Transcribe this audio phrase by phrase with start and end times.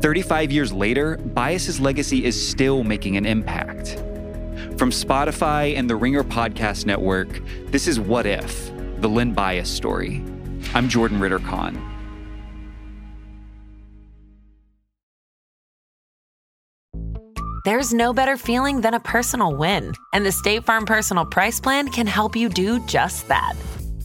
[0.00, 3.96] 35 years later, Bias's legacy is still making an impact.
[4.78, 10.22] From Spotify and the Ringer Podcast Network, this is What If, the Len Bias story.
[10.74, 11.80] I'm Jordan Ritter Conn.
[17.66, 21.88] There's no better feeling than a personal win, and the State Farm Personal Price Plan
[21.88, 23.54] can help you do just that.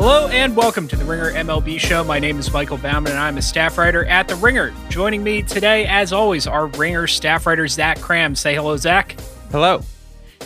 [0.00, 2.02] Hello and welcome to the Ringer MLB show.
[2.02, 4.72] My name is Michael Baumann and I'm a staff writer at the Ringer.
[4.88, 8.34] Joining me today, as always, are Ringer staff writer Zach Kram.
[8.34, 9.14] Say hello, Zach.
[9.50, 9.82] Hello.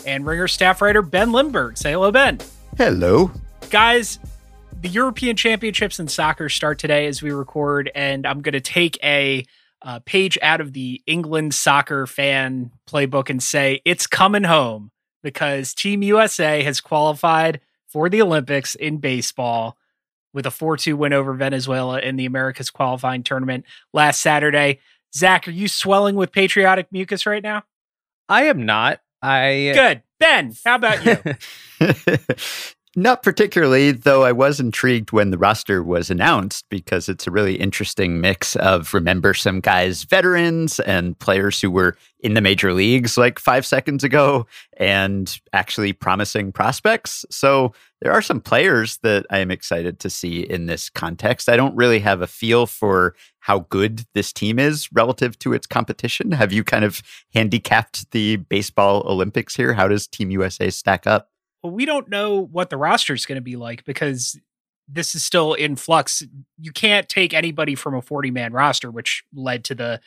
[0.05, 1.79] And Ringer staff writer Ben Lindbergh.
[1.79, 2.41] Say hello, Ben.
[2.77, 3.31] Hello.
[3.71, 4.19] Guys,
[4.81, 8.99] the European Championships in soccer start today as we record, and I'm going to take
[9.05, 9.47] a
[9.83, 14.91] uh, page out of the England soccer fan playbook and say it's coming home
[15.23, 17.61] because Team USA has qualified
[17.95, 19.79] for the Olympics in baseball
[20.33, 24.81] with a 4 2 win over Venezuela in the Americas qualifying tournament last Saturday.
[25.15, 27.63] Zach, are you swelling with patriotic mucus right now?
[28.29, 29.01] I am not.
[29.23, 30.03] I good.
[30.19, 31.17] Ben, how about you?
[32.97, 37.57] Not particularly, though I was intrigued when the roster was announced because it's a really
[37.57, 43.19] interesting mix of remember some guys, veterans and players who were in the major leagues
[43.19, 44.47] like five seconds ago
[44.77, 47.25] and actually promising prospects.
[47.31, 51.49] So there are some players that I am excited to see in this context.
[51.49, 55.67] I don't really have a feel for how good this team is relative to its
[55.67, 56.31] competition.
[56.31, 57.03] Have you kind of
[57.35, 59.75] handicapped the baseball Olympics here?
[59.75, 61.31] How does Team USA stack up?
[61.65, 64.39] Well, we don't know what the roster is going to be like because
[64.87, 66.23] this is still in flux.
[66.61, 70.01] You can't take anybody from a 40 man roster, which led to the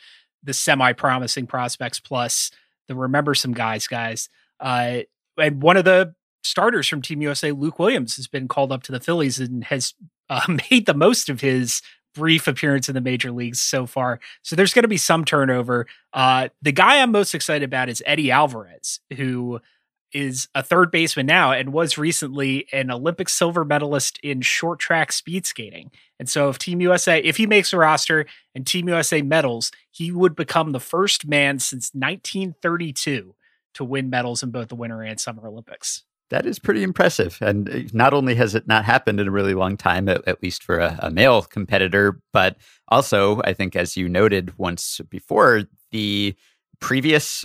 [0.44, 2.52] the semi promising prospects plus
[2.86, 4.28] the remember some guys, guys.
[4.60, 5.00] Uh,
[5.36, 6.14] and one of the
[6.44, 9.94] starters from Team USA, Luke Williams, has been called up to the Phillies and has
[10.30, 11.82] uh, made the most of his
[12.14, 14.20] brief appearance in the major leagues so far.
[14.42, 15.86] So there's going to be some turnover.
[16.12, 19.60] Uh, the guy I'm most excited about is Eddie Alvarez, who
[20.12, 25.12] is a third baseman now and was recently an Olympic silver medalist in short track
[25.12, 25.90] speed skating.
[26.18, 30.10] And so if Team USA, if he makes a roster and Team USA medals, he
[30.10, 33.34] would become the first man since 1932
[33.74, 36.04] to win medals in both the Winter and Summer Olympics.
[36.30, 37.38] That is pretty impressive.
[37.40, 40.42] And uh, not only has it not happened in a really long time, at, at
[40.42, 42.56] least for a, a male competitor, but
[42.88, 46.34] also, I think, as you noted once before, the
[46.80, 47.44] previous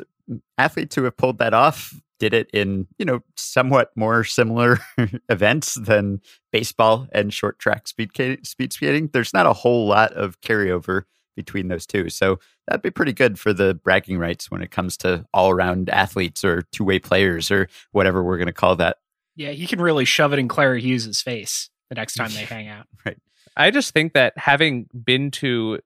[0.58, 4.80] athletes who have pulled that off did it in you know somewhat more similar
[5.30, 6.22] events than
[6.54, 8.12] baseball and short track speed
[8.44, 9.10] speed skating.
[9.12, 11.04] There's not a whole lot of carryover
[11.36, 14.96] between those two, so that'd be pretty good for the bragging rights when it comes
[14.98, 18.98] to all around athletes or two way players or whatever we're going to call that.
[19.36, 22.70] Yeah, he can really shove it in Clara Hughes's face the next time they hang
[22.70, 22.88] out.
[23.06, 23.18] Right.
[23.58, 25.80] I just think that having been to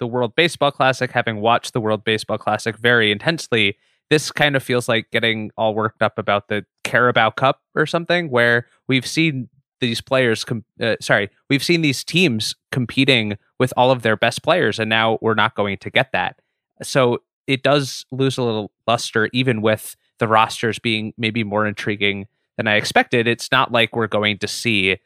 [0.00, 3.76] the World Baseball Classic, having watched the World Baseball Classic very intensely,
[4.14, 8.30] this kind of feels like getting all worked up about the Carabao Cup or something,
[8.30, 9.48] where we've seen
[9.80, 14.44] these players, com- uh, sorry, we've seen these teams competing with all of their best
[14.44, 16.38] players, and now we're not going to get that.
[16.80, 22.28] So it does lose a little luster, even with the rosters being maybe more intriguing
[22.56, 23.26] than I expected.
[23.26, 24.98] It's not like we're going to see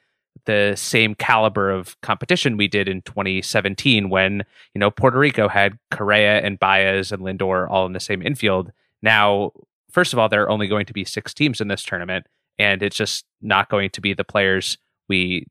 [0.45, 4.45] the same caliber of competition we did in 2017 when
[4.75, 8.71] you know Puerto Rico had Correa and Baez and Lindor all in the same infield
[9.03, 9.53] now,
[9.91, 12.27] first of all, there are only going to be six teams in this tournament,
[12.59, 14.79] and it's just not going to be the players
[15.09, 15.47] we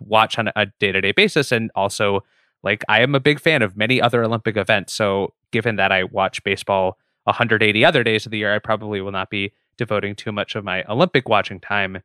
[0.00, 1.52] watch on a day to day basis.
[1.52, 2.22] And also,
[2.62, 4.92] like, I am a big fan of many other Olympic events.
[4.92, 9.12] So, given that I watch baseball 180 other days of the year, I probably will
[9.12, 12.02] not be devoting too much of my Olympic watching time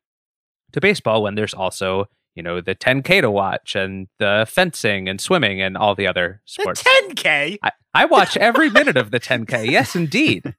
[0.71, 5.19] to baseball when there's also you know the 10k to watch and the fencing and
[5.19, 6.83] swimming and all the other sports.
[6.83, 7.57] The 10k.
[7.63, 9.69] I, I watch every minute of the 10k.
[9.69, 10.55] Yes, indeed.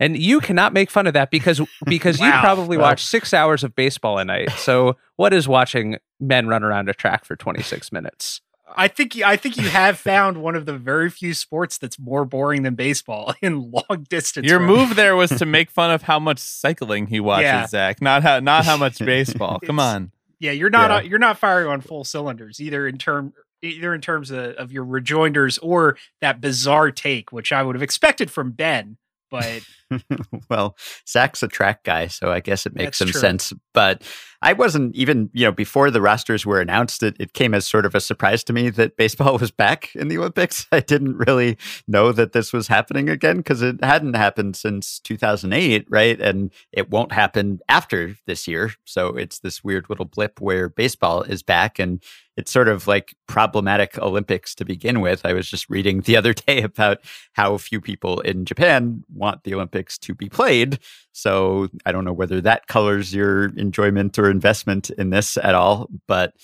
[0.00, 3.62] And you cannot make fun of that because because you probably Well- watch six hours
[3.62, 4.50] of baseball a night.
[4.52, 8.40] So what is watching men run around a track for 26 minutes?
[8.76, 12.24] I think I think you have found one of the very few sports that's more
[12.24, 14.46] boring than baseball in long distance.
[14.48, 14.76] Your running.
[14.76, 17.66] move there was to make fun of how much cycling he watches, Yeah.
[17.66, 18.00] Zach.
[18.00, 19.58] Not how not how much baseball.
[19.66, 20.12] Come on.
[20.38, 20.96] Yeah, you're not Yeah.
[20.96, 24.72] uh, you're not firing on full cylinders either in term either in terms of, of
[24.72, 28.96] your rejoinders or that bizarre take, which I would have expected from Ben.
[29.30, 29.62] But
[30.50, 30.76] well,
[31.08, 33.20] Zach's a track guy, so I guess it makes That's some true.
[33.20, 33.52] sense.
[33.72, 34.02] But
[34.42, 37.84] I wasn't even, you know, before the rosters were announced, it, it came as sort
[37.84, 40.66] of a surprise to me that baseball was back in the Olympics.
[40.72, 45.86] I didn't really know that this was happening again because it hadn't happened since 2008,
[45.90, 46.18] right?
[46.20, 48.72] And it won't happen after this year.
[48.84, 52.02] So it's this weird little blip where baseball is back and
[52.36, 55.26] it's sort of like problematic Olympics to begin with.
[55.26, 56.98] I was just reading the other day about
[57.34, 60.78] how few people in Japan want the Olympics to be played.
[61.12, 65.88] So I don't know whether that colors your enjoyment or investment in this at all,
[66.06, 66.34] but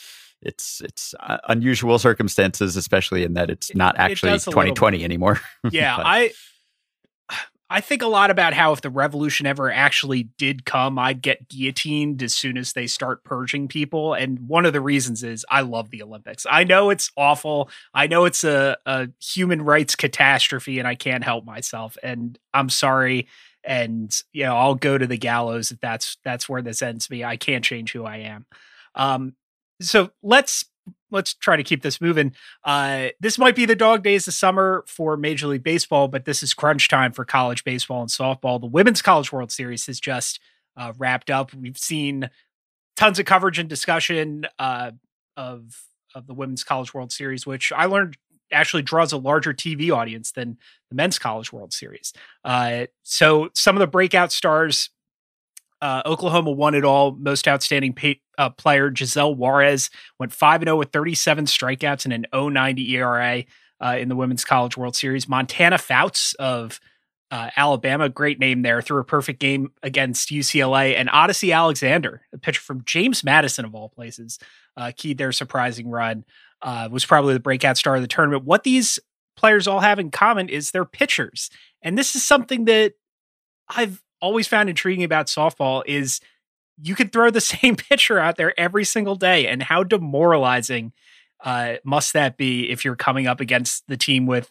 [0.43, 5.41] it's it's uh, unusual circumstances, especially in that it's not actually little 2020 anymore.
[5.71, 6.33] yeah, I
[7.69, 11.49] I think a lot about how if the revolution ever actually did come, I'd get
[11.49, 14.15] guillotined as soon as they start purging people.
[14.15, 16.47] And one of the reasons is I love the Olympics.
[16.49, 17.69] I know it's awful.
[17.93, 21.99] I know it's a, a human rights catastrophe, and I can't help myself.
[22.05, 23.27] And I'm sorry.
[23.65, 27.25] And you know, I'll go to the gallows if that's that's where this ends me.
[27.25, 28.47] I can't change who I am.
[28.95, 29.35] Um,
[29.81, 30.67] so let's
[31.11, 32.35] let's try to keep this moving.
[32.65, 36.43] Uh, this might be the dog days of summer for Major League Baseball, but this
[36.43, 38.61] is crunch time for college baseball and softball.
[38.61, 40.41] The Women's College World Series has just
[40.77, 41.55] uh, wrapped up.
[41.55, 42.31] We've seen
[42.97, 44.93] tons of coverage and discussion uh,
[45.37, 45.83] of
[46.15, 48.17] of the Women's College World Series, which I learned
[48.53, 50.57] actually draws a larger TV audience than
[50.89, 52.13] the Men's College World Series.
[52.45, 54.91] Uh, so some of the breakout stars.
[55.83, 57.13] Uh, Oklahoma won it all.
[57.13, 62.53] Most outstanding pay, uh, player Giselle Juarez went 5 0 with 37 strikeouts and an
[62.53, 63.45] 090 ERA
[63.85, 65.29] uh, in the Women's College World Series.
[65.29, 66.81] Montana Fouts of
[67.31, 70.97] uh, Alabama, great name there, threw a perfect game against UCLA.
[70.97, 74.39] And Odicci Alexander, a pitcher from James Madison, of all places,
[74.77, 76.25] uh, keyed their surprising run,
[76.63, 78.45] uh, was probably the breakout star of the tournament.
[78.45, 78.99] What these
[79.37, 81.51] players all have in common is they're pitchers.
[81.83, 82.95] And this is something that
[83.69, 86.21] I've always found intriguing about softball is
[86.83, 90.93] you could throw the same pitcher out there every single day and how demoralizing
[91.45, 94.51] uh, must that be if you're coming up against the team with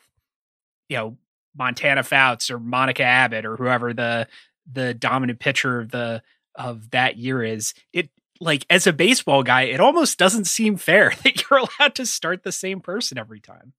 [0.90, 1.18] you know
[1.58, 4.28] Montana Fouts or Monica Abbott or whoever the
[4.72, 6.22] the dominant pitcher of the
[6.56, 7.74] of that year is.
[7.94, 8.10] It
[8.40, 12.44] like as a baseball guy it almost doesn't seem fair that you're allowed to start
[12.44, 13.74] the same person every time.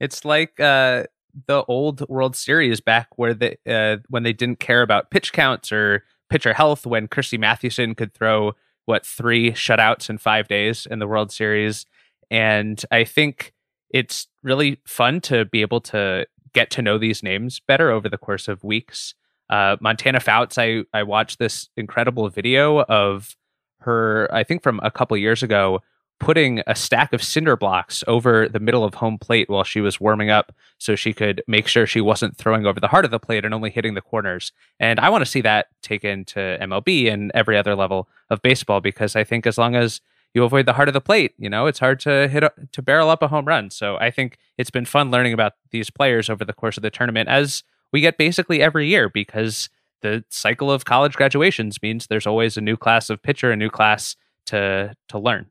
[0.00, 1.04] It's like uh,
[1.46, 5.72] the old World Series back where they uh, when they didn't care about pitch counts
[5.72, 6.86] or pitcher health.
[6.86, 8.52] When Christy Mathewson could throw
[8.86, 11.86] what three shutouts in five days in the World Series,
[12.30, 13.52] and I think
[13.90, 18.18] it's really fun to be able to get to know these names better over the
[18.18, 19.14] course of weeks.
[19.48, 23.36] Uh, Montana Fouts, I I watched this incredible video of
[23.80, 24.28] her.
[24.32, 25.80] I think from a couple years ago
[26.20, 29.98] putting a stack of cinder blocks over the middle of home plate while she was
[29.98, 33.18] warming up so she could make sure she wasn't throwing over the heart of the
[33.18, 34.52] plate and only hitting the corners.
[34.78, 38.80] And I want to see that taken to MLB and every other level of baseball
[38.80, 40.02] because I think as long as
[40.34, 42.82] you avoid the heart of the plate, you know, it's hard to hit a, to
[42.82, 43.70] barrel up a home run.
[43.70, 46.90] So I think it's been fun learning about these players over the course of the
[46.90, 49.70] tournament as we get basically every year because
[50.02, 53.70] the cycle of college graduations means there's always a new class of pitcher, a new
[53.70, 54.16] class
[54.46, 55.46] to to learn.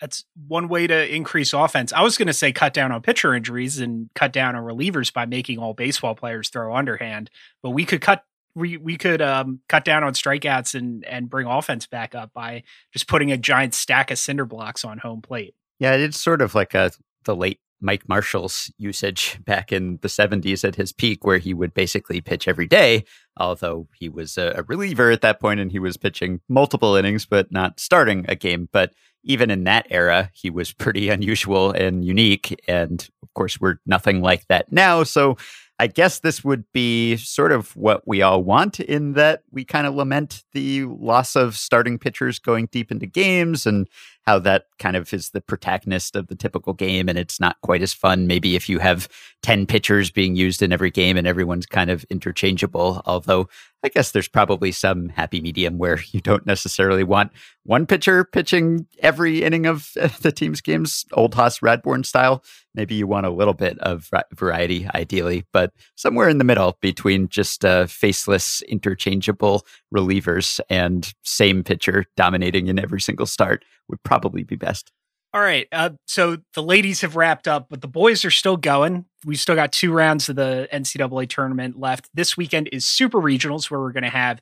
[0.00, 1.92] That's one way to increase offense.
[1.92, 5.12] I was going to say cut down on pitcher injuries and cut down on relievers
[5.12, 7.30] by making all baseball players throw underhand,
[7.62, 8.24] but we could cut
[8.54, 12.62] we we could um, cut down on strikeouts and and bring offense back up by
[12.92, 15.54] just putting a giant stack of cinder blocks on home plate.
[15.78, 16.90] Yeah, it's sort of like a
[17.24, 21.74] the late Mike Marshall's usage back in the 70s at his peak, where he would
[21.74, 23.04] basically pitch every day,
[23.36, 27.52] although he was a reliever at that point and he was pitching multiple innings, but
[27.52, 28.68] not starting a game.
[28.72, 28.94] But
[29.26, 32.58] even in that era, he was pretty unusual and unique.
[32.66, 35.02] And of course, we're nothing like that now.
[35.02, 35.36] So
[35.78, 39.86] I guess this would be sort of what we all want in that we kind
[39.86, 43.86] of lament the loss of starting pitchers going deep into games and
[44.26, 47.82] how that kind of is the protagonist of the typical game and it's not quite
[47.82, 48.26] as fun.
[48.26, 49.08] Maybe if you have
[49.42, 53.02] 10 pitchers being used in every game and everyone's kind of interchangeable.
[53.06, 53.48] Although
[53.84, 57.30] I guess there's probably some happy medium where you don't necessarily want
[57.62, 59.92] one pitcher pitching every inning of
[60.22, 62.42] the team's games, old Hoss Radbourn style.
[62.74, 67.28] Maybe you want a little bit of variety, ideally, but somewhere in the middle between
[67.28, 69.64] just uh, faceless, interchangeable
[69.94, 74.92] relievers and same pitcher dominating in every single start would probably be best.
[75.36, 75.68] All right.
[75.70, 79.04] Uh, so the ladies have wrapped up, but the boys are still going.
[79.24, 82.08] We've still got two rounds of the NCAA tournament left.
[82.14, 84.40] This weekend is super regionals where we're going to have,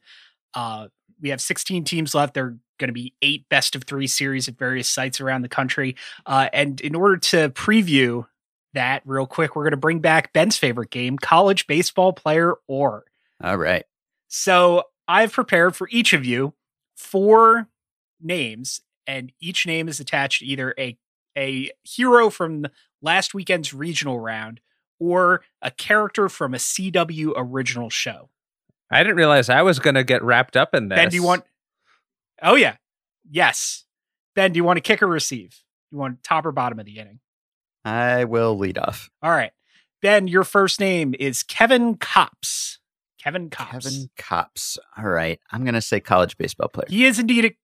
[0.55, 0.87] uh,
[1.21, 2.35] we have 16 teams left.
[2.35, 5.97] They're going to be eight best of three series at various sites around the country.
[6.27, 8.27] Uh, and in order to preview
[8.75, 13.05] that real quick, we're going to bring back Ben's favorite game, college baseball player or.
[13.43, 13.85] All right.
[14.29, 16.55] So I've prepared for each of you
[16.97, 17.69] four
[18.21, 20.97] names and each name is attached to either a
[21.37, 22.67] a hero from
[23.03, 24.61] last weekend's regional round
[24.99, 28.31] or a character from a CW original show.
[28.91, 30.97] I didn't realize I was going to get wrapped up in this.
[30.97, 31.45] Ben, do you want?
[32.43, 32.77] Oh yeah,
[33.29, 33.85] yes.
[34.35, 35.63] Ben, do you want to kick or receive?
[35.91, 37.21] You want top or bottom of the inning?
[37.85, 39.11] I will lead off.
[39.23, 39.53] All right,
[40.03, 40.29] Ben.
[40.29, 42.79] Your first name is Kevin Kopps.
[43.23, 43.85] Kevin Kopps.
[43.85, 44.79] Kevin Kopps.
[44.97, 46.87] All right, I'm going to say college baseball player.
[46.89, 47.57] He is indeed a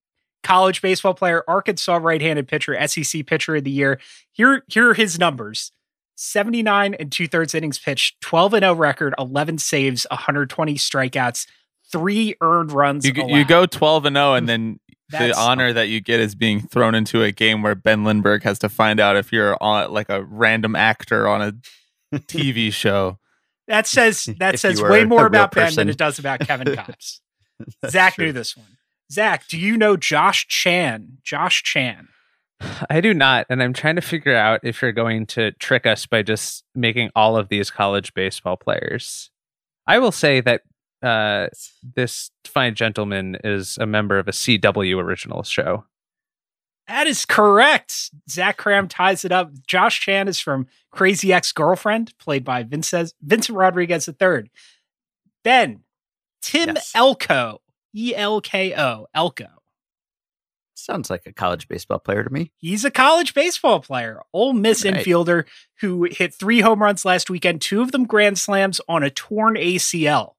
[0.42, 4.00] college baseball player, Arkansas right-handed pitcher, SEC pitcher of the year.
[4.32, 5.72] Here, here are his numbers.
[6.16, 11.46] 79 and two thirds innings pitched, 12 and 0 record, 11 saves, 120 strikeouts,
[11.90, 13.06] three earned runs.
[13.06, 14.80] You, you go 12 and 0, and then
[15.10, 18.58] the honor that you get is being thrown into a game where Ben Lindbergh has
[18.60, 23.18] to find out if you're on like a random actor on a TV show.
[23.66, 26.74] That says that says way more about Ben than it does about Kevin.
[26.74, 27.20] That's
[27.88, 28.26] Zach true.
[28.26, 28.66] knew this one.
[29.10, 31.18] Zach, do you know Josh Chan?
[31.22, 32.08] Josh Chan.
[32.90, 36.04] I do not, and I'm trying to figure out if you're going to trick us
[36.06, 39.30] by just making all of these college baseball players.
[39.86, 40.62] I will say that
[41.02, 41.48] uh,
[41.96, 45.84] this fine gentleman is a member of a CW original show.
[46.86, 48.10] That is correct.
[48.28, 49.52] Zach Kram ties it up.
[49.66, 54.50] Josh Chan is from Crazy Ex Girlfriend, played by Vincent, Vincent Rodriguez III.
[55.44, 55.80] Ben,
[56.42, 56.92] Tim Yes.
[56.94, 57.60] Elko,
[57.94, 59.46] E L K O, Elko.
[60.74, 62.52] Sounds like a college baseball player to me.
[62.56, 64.94] He's a college baseball player, Ole Miss Right.
[64.94, 65.44] infielder
[65.80, 69.56] who hit three home runs last weekend, two of them grand slams on a torn
[69.56, 70.36] ACL.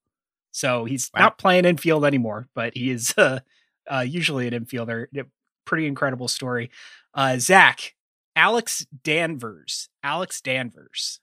[0.51, 1.21] So he's Wow.
[1.21, 3.41] not playing infield anymore, but he is uh,
[3.91, 5.05] uh, usually an infielder.
[5.65, 6.71] Pretty incredible story.
[7.13, 7.93] Uh, Zach,
[8.35, 11.19] Alex Danvers, Alex Danvers.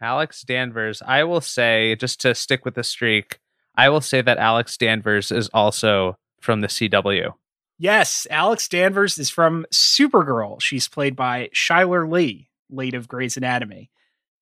[0.00, 3.40] Alex Danvers, I will say, just to stick with the streak,
[3.80, 7.32] I will say that Alex Danvers is also from the CW.
[7.78, 10.60] Yes, Alex Danvers is from Supergirl.
[10.60, 13.90] She's played by Chyler Leigh, late of Grey's Anatomy.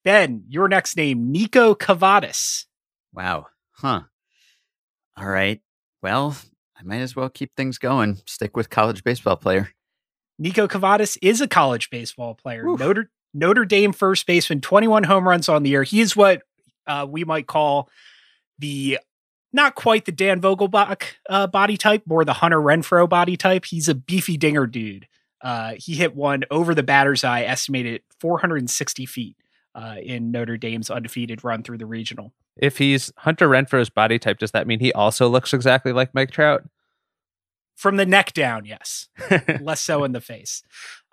[0.02, 2.64] Ben, your next name, Niko Kavadas.
[3.14, 3.46] Wow.
[3.70, 4.00] Huh.
[5.16, 5.60] All right.
[6.02, 6.36] Well,
[6.76, 8.18] I might as well keep things going.
[8.26, 9.70] Stick with college baseball player.
[10.42, 12.66] Niko Kavadas is a college baseball player.
[12.66, 12.80] Oof.
[12.80, 15.84] Notre Notre Dame first baseman, 21 home runs on the year.
[15.84, 16.42] He is what
[16.88, 17.88] uh, we might call
[18.58, 18.98] the
[19.52, 23.64] not quite the Dan Vogelbach uh, body type, more the Hunter Renfroe body type.
[23.64, 25.06] He's a beefy dinger dude.
[25.40, 29.36] Uh, he hit one over the batter's eye, estimated 460 feet
[29.74, 32.32] uh, in Notre Dame's undefeated run through the regional.
[32.56, 36.32] If he's Hunter Renfroe's body type, does that mean he also looks exactly like Mike
[36.32, 36.64] Trout?
[37.76, 39.08] From the neck down, yes.
[39.60, 40.64] Less so in the face.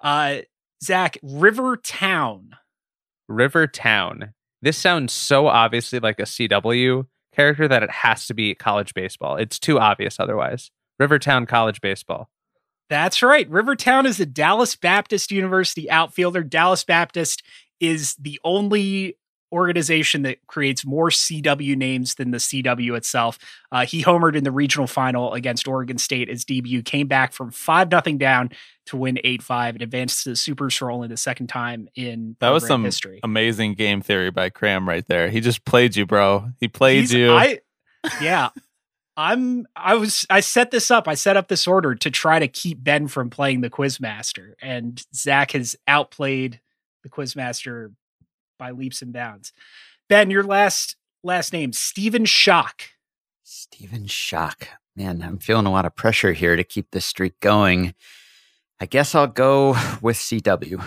[0.04, 0.38] Uh,
[0.84, 2.56] Zach, River Town.
[3.27, 4.34] River Town.
[4.63, 9.36] This sounds so obviously like a CW character that it has to be college baseball.
[9.36, 10.72] It's too obvious otherwise.
[11.00, 12.30] Rivertown College Baseball.
[12.89, 13.50] That's right.
[13.50, 16.44] Rivertown is a Dallas Baptist University outfielder.
[16.44, 17.44] Dallas Baptist
[17.80, 19.18] is the only
[19.52, 23.38] organization that creates more CW names than the CW itself.
[23.72, 27.52] Uh, he homered in the regional final against Oregon State as debut, came back from
[27.52, 28.50] 5 nothing down
[28.88, 32.36] to win 8 5 and advanced to the Supers for only the second time in
[32.40, 33.20] That was some history.
[33.24, 35.30] amazing game theory by Kram right there.
[35.30, 36.50] He just played you, bro.
[36.60, 37.34] He played He's- you.
[37.34, 37.60] I,
[38.22, 38.50] yeah.
[39.18, 41.08] I'm I was I set this up.
[41.08, 45.02] I set up this order to try to keep Ben from playing the quizmaster and
[45.16, 46.60] Zach has outplayed
[47.04, 47.94] the quizmaster
[48.57, 49.53] by leaps and bounds.
[50.09, 52.89] Ben, your last last name, Stephen Schoch.
[53.43, 54.67] Stephen Schoch.
[54.95, 57.93] Man, I'm feeling a lot of pressure here to keep this streak going.
[58.79, 60.83] I guess I'll go with CW.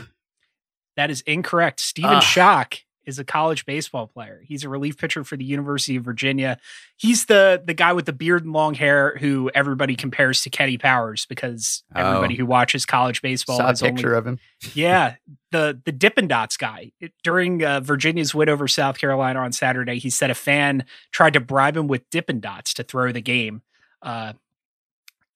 [0.96, 1.80] That is incorrect.
[1.80, 2.20] Stephen Ah.
[2.20, 4.42] Schoch is a college baseball player.
[4.46, 6.58] He's a relief pitcher for the University of Virginia.
[6.96, 10.78] He's the the guy with the beard and long hair who everybody compares to Kenny
[10.78, 12.38] Powers because everybody Oh.
[12.38, 14.38] who watches college baseball Saw a has only picture of him.
[14.74, 15.14] yeah,
[15.50, 19.98] the the Dippin' Dots guy It- during uh, Virginia's win over South Carolina on Saturday.
[19.98, 23.62] He said a fan tried to bribe him with Dippin' Dots to throw the game,
[24.02, 24.34] uh,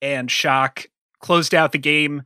[0.01, 0.87] and Schoch
[1.21, 2.23] closed out the game,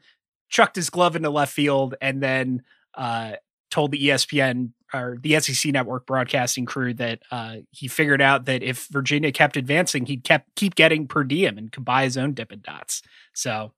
[0.49, 2.63] chucked his glove into left field, and then
[2.95, 3.33] uh,
[3.71, 8.63] told the ESPN or the SEC network broadcasting crew that uh, he figured out that
[8.63, 12.35] if Virginia kept advancing, he'd kept keep getting per diem and could buy his own
[12.35, 13.03] Dippin' Dots.
[13.35, 13.73] So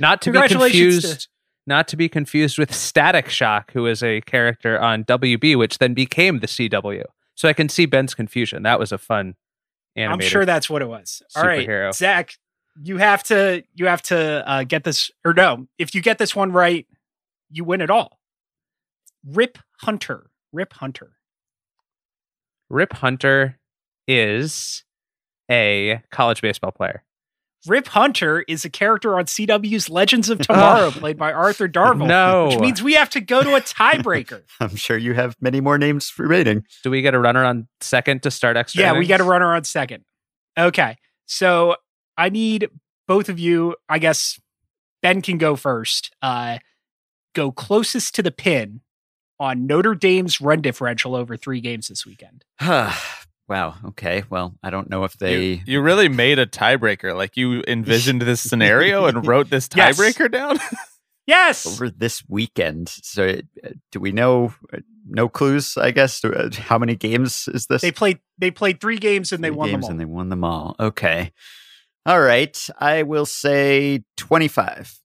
[0.00, 1.28] Not to be Congratulations to- confused.
[1.66, 5.94] Not to be confused with Static Shock, who is a character on WB, which then
[5.94, 7.04] became the CW.
[7.34, 8.64] So I can see Ben's confusion.
[8.64, 9.34] That was a fun
[9.96, 10.24] animated.
[10.26, 11.22] I'm sure that's what it was.
[11.34, 11.94] All right, superhero.
[11.94, 12.34] Zach,
[12.82, 15.66] you have to you have to uh, get this or no.
[15.78, 16.86] If you get this one right,
[17.50, 18.18] you win it all.
[19.26, 21.12] Rip Hunter, Rip Hunter.
[22.70, 23.58] Rip Hunter
[24.06, 24.84] is
[25.50, 27.04] a college baseball player.
[27.66, 32.06] Rip Hunter is a character on CW's Legends of Tomorrow, played by Arthur Darvill.
[32.06, 32.48] No.
[32.48, 34.42] which means we have to go to a tiebreaker.
[34.60, 36.64] I'm sure you have many more names remaining.
[36.82, 38.82] Do we get a runner on second to start extra?
[38.82, 39.08] yeah, we innings?
[39.08, 40.04] got a runner on second.
[40.58, 41.76] Okay, so
[42.18, 42.68] I need
[43.08, 43.76] both of you.
[43.88, 44.38] I guess
[45.02, 46.14] Ben can go first.
[46.20, 46.58] Uh,
[47.34, 48.82] go closest to the pin
[49.40, 52.44] on Notre Dame's run differential over three games this weekend.
[53.48, 53.74] wow.
[53.86, 54.24] Okay.
[54.30, 55.42] Well, I don't know if they.
[55.44, 57.14] You, you really made a tiebreaker.
[57.16, 59.98] Like you envisioned this scenario and wrote this Yes.
[59.98, 60.58] tiebreaker down.
[61.26, 62.90] Yes, over this weekend.
[62.90, 63.26] So,
[63.64, 64.52] uh, do we know?
[64.74, 66.22] uh, No clues, I guess.
[66.22, 67.80] Uh, How many games is this?
[67.80, 68.18] they played.
[68.36, 69.90] They played three games and they Three won them all.
[69.90, 70.76] and they won them all.
[70.78, 71.32] Okay.
[72.04, 72.68] All right.
[72.78, 74.98] I will say 25.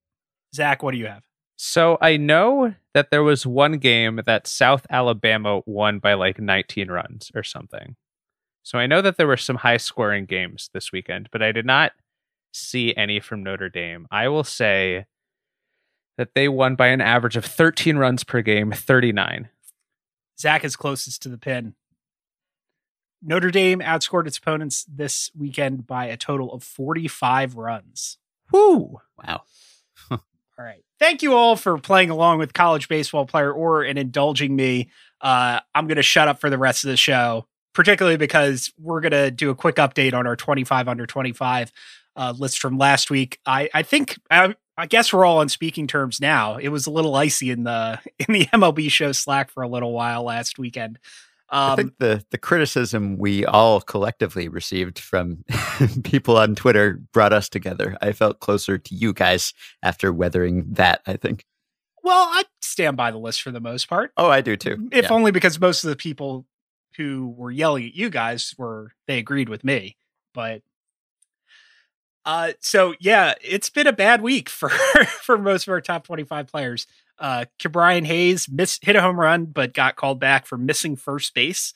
[0.53, 1.23] Zach, what do you have?
[1.61, 6.89] So I know that there was one game that South Alabama won by like 19
[6.89, 7.97] runs or something.
[8.63, 11.65] So I know that there were some high scoring games this weekend, but I did
[11.65, 11.91] not
[12.53, 14.07] see any from Notre Dame.
[14.09, 15.07] I will say
[16.17, 19.49] that they won by an average of 13 runs per game, 39.
[20.39, 21.75] Zach is closest to the pin.
[23.21, 28.17] Notre Dame outscored its opponents this weekend by a total of 45 runs.
[28.49, 29.01] Whoo!
[29.21, 29.41] Wow.
[30.59, 30.83] All right.
[30.99, 34.89] Thank you all for playing along with college baseball player or and indulging me.
[35.21, 38.99] Uh, I'm going to shut up for the rest of the show, particularly because we're
[38.99, 41.71] going to do a quick update on our 25 under 25
[42.17, 43.39] uh, list from last week.
[43.45, 46.57] I, I think I, I guess we're all on speaking terms now.
[46.57, 49.93] It was a little icy in the in the MLB show Slack for a little
[49.93, 50.99] while last weekend.
[51.51, 55.43] I Um, think the, the criticism we all collectively received from
[56.03, 57.97] people on Twitter brought us together.
[58.01, 61.45] I felt closer to you guys after weathering that, I think.
[62.03, 64.11] well, I stand by the list for the most part.
[64.15, 64.89] Oh, I do too.
[64.91, 65.09] if Yeah.
[65.13, 66.45] only because most of the people
[66.97, 69.95] who were yelling at you guys were they agreed with me
[70.33, 70.61] but
[72.25, 74.69] uh so yeah it's been a bad week for
[75.23, 76.87] for most of our top 25 players
[77.19, 81.33] uh Brian Hayes miss hit a home run but got called back for missing first
[81.33, 81.73] base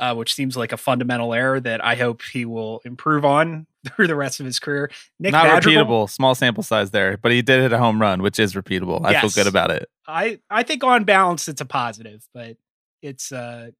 [0.00, 4.06] uh, which seems like a fundamental error that I hope he will improve on through
[4.06, 4.90] the rest of his career.
[5.18, 6.10] Nick Not Madrigal, repeatable.
[6.10, 9.04] Small sample size there, but he did hit a home run, which is repeatable.
[9.04, 9.88] I feel good about it.
[10.08, 12.56] I I think on balance it's a positive, but
[13.02, 13.70] it's uh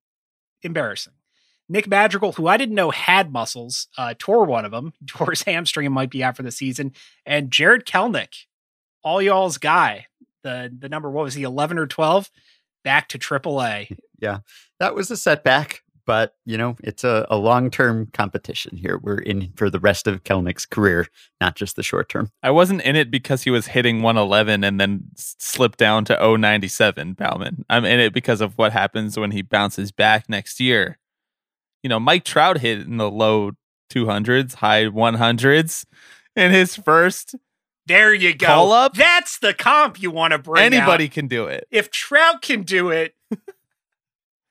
[0.63, 1.15] embarrassing.
[1.71, 5.43] Nick Madrigal, who I didn't know had muscles, uh, tore one of them, tore his
[5.43, 6.93] hamstring and might be out for the season.
[7.25, 8.45] And Jarred Kelenic,
[9.03, 10.07] all y'all's guy,
[10.43, 12.31] the the number what was he, eleven or twelve,
[12.85, 13.97] back to AAA.
[14.23, 14.41] Yeah.
[14.81, 18.99] That was a setback, but you know, it's a, a long term competition here.
[18.99, 21.07] We're in for the rest of Kelenic's career,
[21.41, 22.31] not just the short term.
[22.43, 27.15] I wasn't in it because he was hitting 111 and then slipped down to 097,
[27.15, 27.65] Baumann.
[27.71, 30.99] I'm in it because of what happens when he bounces back next year.
[31.83, 33.53] You know, Mike Trout hit in the low
[33.91, 35.87] 200s, high 100s
[36.37, 37.37] in his first.
[37.91, 38.47] There you go.
[38.47, 38.95] Call up?
[38.95, 40.63] That's the comp you want to bring.
[40.63, 41.11] Anybody out.
[41.11, 41.67] can do it.
[41.73, 43.17] If Trout can do it,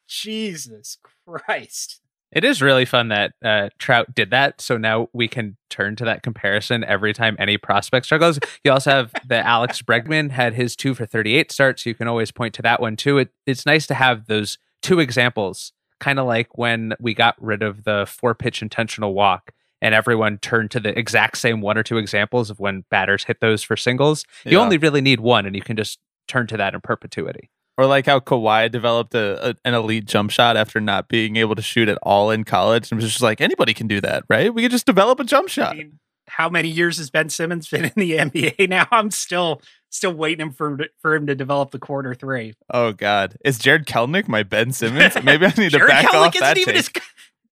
[0.10, 2.02] Jesus Christ.
[2.34, 4.60] It is really fun that uh, Trout did that.
[4.60, 8.40] So now we can turn to that comparison every time any prospect struggles.
[8.66, 11.86] You also have the Alex Bregman had his two for 38 starts.
[11.86, 13.20] You can always point to that one too.
[13.20, 15.72] It, it's nice to have those two examples,
[16.02, 20.38] kind of like when we got rid of the four pitch intentional walk and everyone
[20.40, 23.78] turned to the exact same one or two examples of when batters hit those for
[23.78, 24.26] singles.
[24.46, 27.50] You only really need one and you can just turn to that in perpetuity.
[27.78, 31.56] Or like how Kawhi developed a, a- an elite jump shot after not being able
[31.56, 34.54] to shoot at all in college, and was just like anybody can do that, right?
[34.54, 35.78] We could just develop a jump I shot.
[35.78, 38.86] mean, how many years has Ben Simmons been in the NBA now?
[38.92, 42.54] I'm still still waiting for for him to develop the quarter three.
[42.70, 45.16] Oh God, is Jarred Kelenic my Ben Simmons?
[45.24, 46.80] Maybe I need to back Kelenic off isn't that even take.
[46.80, 47.04] as good.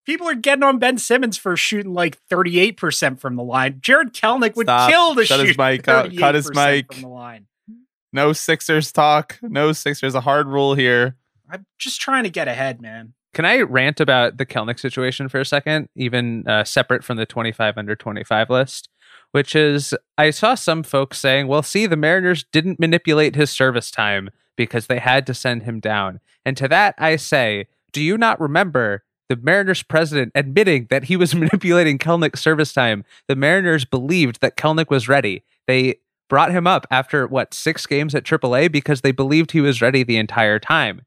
[0.07, 3.79] People are getting on Ben Simmons for shooting like 38% from the line.
[3.81, 4.89] Jarred Kelenic would Stop.
[4.89, 6.15] kill the Cut his shoot mic out.
[6.15, 6.93] Cut his 38% mic.
[6.93, 7.47] from the line.
[8.13, 9.37] No Sixers talk.
[9.41, 10.15] No Sixers.
[10.15, 11.17] A hard rule here.
[11.51, 13.15] I'm just trying to get ahead, man.
[13.33, 17.25] Can I rant about the Kelenic situation for a second, even uh, separate from the
[17.25, 18.87] 25 under 25 list?
[19.31, 23.91] Which is, I saw some folks saying, well, see, the Mariners didn't manipulate his service
[23.91, 26.21] time because they had to send him down.
[26.45, 31.17] And to that, I say, do you not remember the Mariners president admitting that he
[31.17, 33.03] was manipulating Kelenic's service time?
[33.27, 35.43] The Mariners believed that Kelenic was ready.
[35.67, 35.95] They
[36.29, 40.03] brought him up after, what, six games at AAA because they believed he was ready
[40.03, 41.01] the entire time.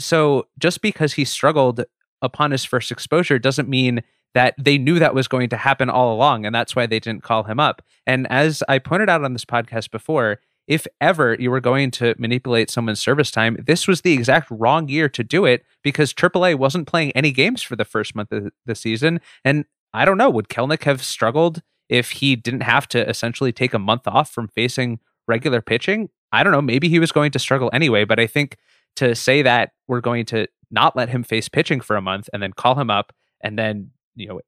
[0.00, 1.84] So just because he struggled
[2.22, 4.02] upon his first exposure doesn't mean
[4.34, 7.22] that they knew that was going to happen all along and that's why they didn't
[7.22, 7.80] call him up.
[8.06, 12.14] And as I pointed out on this podcast before, if ever you were going to
[12.18, 16.56] manipulate someone's service time, this was the exact wrong year to do it because AAA
[16.56, 19.20] wasn't playing any games for the first month of the season.
[19.44, 23.74] And I don't know, would Kelenic have struggled if he didn't have to essentially take
[23.74, 24.98] a month off from facing
[25.28, 26.10] regular pitching?
[26.32, 26.62] I don't know.
[26.62, 28.56] Maybe he was going to struggle anyway, but I think
[28.96, 32.42] to say that we're going to not let him face pitching for a month and
[32.42, 34.40] then call him up and then, you know,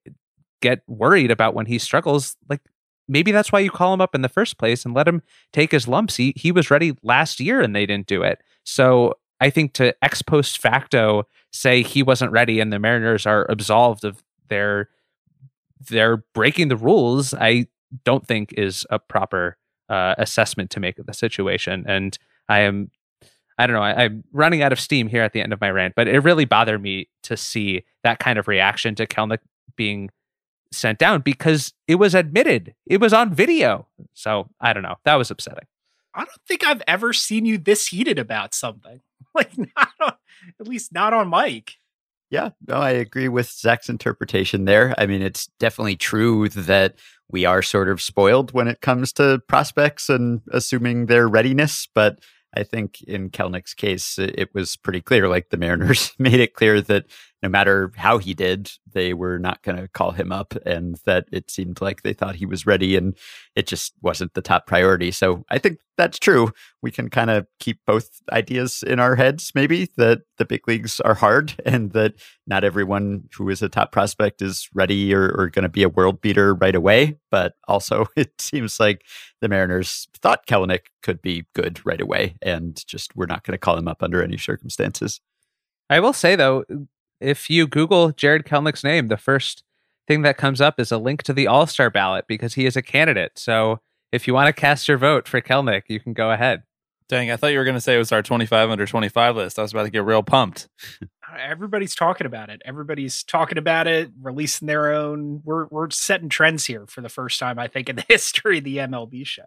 [0.61, 2.61] get worried about when he struggles, like
[3.09, 5.73] maybe that's why you call him up in the first place and let him take
[5.73, 6.16] his lumps.
[6.16, 8.40] He he was ready last year and they didn't do it.
[8.64, 13.47] So I think to ex post facto say he wasn't ready and the Mariners are
[13.49, 14.90] absolved of their
[15.88, 17.66] their breaking the rules, I
[18.05, 19.57] don't think is a proper
[19.88, 21.85] uh, assessment to make of the situation.
[21.87, 22.18] And
[22.49, 22.90] I am
[23.59, 23.83] I don't know.
[23.83, 26.21] I, am running out of steam here at the end of my rant, but it
[26.21, 29.40] really bothered me to see that kind of reaction to Kelenic
[29.75, 30.11] being
[30.72, 33.87] sent down because it was admitted, it was on video.
[34.14, 34.96] So I don't know.
[35.04, 35.66] That was upsetting.
[36.14, 39.00] I don't think I've ever seen you this heated about something.
[39.35, 40.14] Like, not on,
[40.59, 41.74] at least not on mic.
[42.31, 44.94] Yeah, no, I agree with Zach's interpretation there.
[44.98, 46.96] I mean, it's definitely true that
[47.31, 52.18] we are sort of spoiled when it comes to prospects and assuming their readiness, but
[52.57, 55.28] I think in Kelenic's case, it was pretty clear.
[55.28, 57.07] Like the Mariners made it clear that
[57.42, 61.27] no matter how he did, they were not going to call him up, and that
[61.31, 63.16] it seemed like they thought he was ready, and
[63.55, 65.12] it just wasn't the top priority.
[65.12, 66.51] So I think that's true.
[66.83, 70.98] We can kind of keep both ideas in our heads, maybe that the big leagues
[71.01, 72.14] are hard, and that
[72.46, 75.88] not everyone who is a top prospect is ready or, or going to be a
[75.88, 77.18] world beater right away.
[77.31, 79.05] But also, it seems like
[79.40, 83.59] the Mariners thought Kelenic could be good right away, and just we're not going to
[83.59, 85.20] call him up under any circumstances.
[85.90, 86.64] I will say though,
[87.20, 89.62] if you Google Jarred Kelenic's name, the first
[90.07, 92.76] thing that comes up is a link to the All Star ballot because he is
[92.76, 93.33] a candidate.
[93.38, 93.81] So
[94.12, 96.62] if you want to cast your vote for Kelenic, you can go ahead.
[97.09, 99.59] Dang, I thought you were going to say it was our 25 under 25 list.
[99.59, 100.68] I was about to get real pumped.
[101.02, 101.07] Uh,
[101.40, 102.61] everybody's talking about it.
[102.64, 105.42] Everybody's talking about it, releasing their own.
[105.44, 108.64] We're we're setting trends here for the first time, I think, in the history of
[108.64, 109.44] the MLB show.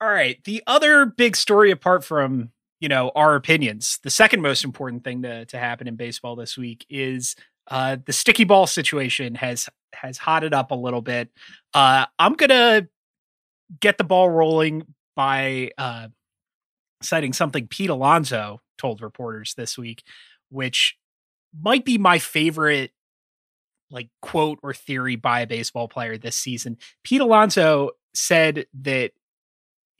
[0.00, 0.42] All right.
[0.44, 2.50] The other big story apart from
[2.80, 3.98] you know our opinions.
[4.02, 7.36] The second most important thing to, to happen in baseball this week is
[7.68, 11.30] uh, the sticky ball situation has has hotted up a little bit.
[11.74, 12.88] Uh, i'm gonna
[13.80, 14.82] get the ball rolling
[15.14, 16.08] by uh,
[17.02, 20.02] citing something pete alonso told reporters this week
[20.48, 20.96] which
[21.58, 22.92] might be my favorite
[23.90, 26.76] like quote or theory by a baseball player this season.
[27.02, 29.12] Pete alonso said that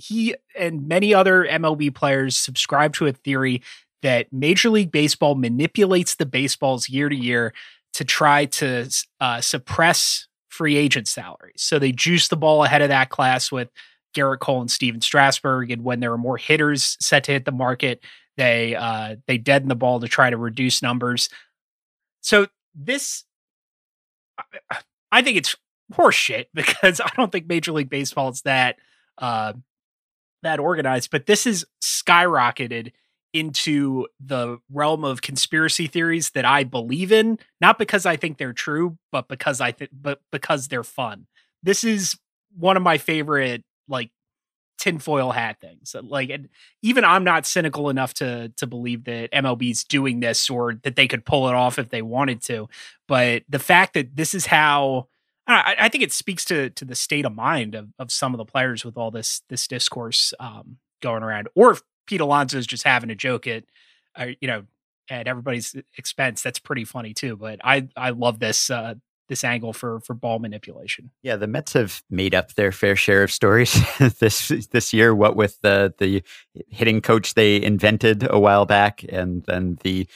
[0.00, 3.62] he and many other MLB players subscribe to a theory
[4.02, 7.52] that Major League Baseball manipulates the baseballs year to year
[7.92, 8.88] to try to
[9.20, 11.62] uh, suppress free agent salaries.
[11.62, 13.68] So they juice the ball ahead of that class with
[14.14, 17.52] Gerrit Cole and Stephen Strasburg, and when there are more hitters set to hit the
[17.52, 18.02] market,
[18.36, 21.28] they uh, they deaden the ball to try to reduce numbers.
[22.20, 23.24] So this,
[25.12, 25.56] I think it's
[25.92, 28.76] horseshit because I don't think Major League Baseball is that.
[29.18, 29.52] Uh,
[30.42, 32.92] that organized, but this is skyrocketed
[33.33, 38.53] into the realm of conspiracy theories that I believe in, not because I think they're
[38.53, 41.26] true, but because I think but because they're fun.
[41.62, 42.18] This is
[42.57, 44.11] one of my favorite like
[44.79, 45.94] tinfoil hat things.
[46.03, 46.48] Like and
[46.83, 51.07] even I'm not cynical enough to to believe that MLB's doing this or that they
[51.07, 52.68] could pull it off if they wanted to.
[53.07, 55.07] But the fact that this is how
[55.54, 58.38] I, I, think it speaks to to the state of mind of, of some of
[58.38, 62.66] the players with all this this discourse um, going around, or if Pete Alonso is
[62.66, 63.64] just having a joke at,
[64.16, 64.64] uh, you know,
[65.08, 66.42] at everybody's expense.
[66.42, 67.36] That's pretty funny too.
[67.36, 68.94] But I I love this uh,
[69.28, 71.10] this angle for for ball manipulation.
[71.22, 73.80] Yeah, the Mets have made up their fair share of stories
[74.18, 75.14] this this year.
[75.14, 76.22] What with the the
[76.68, 80.06] hitting coach they invented a while back, and then the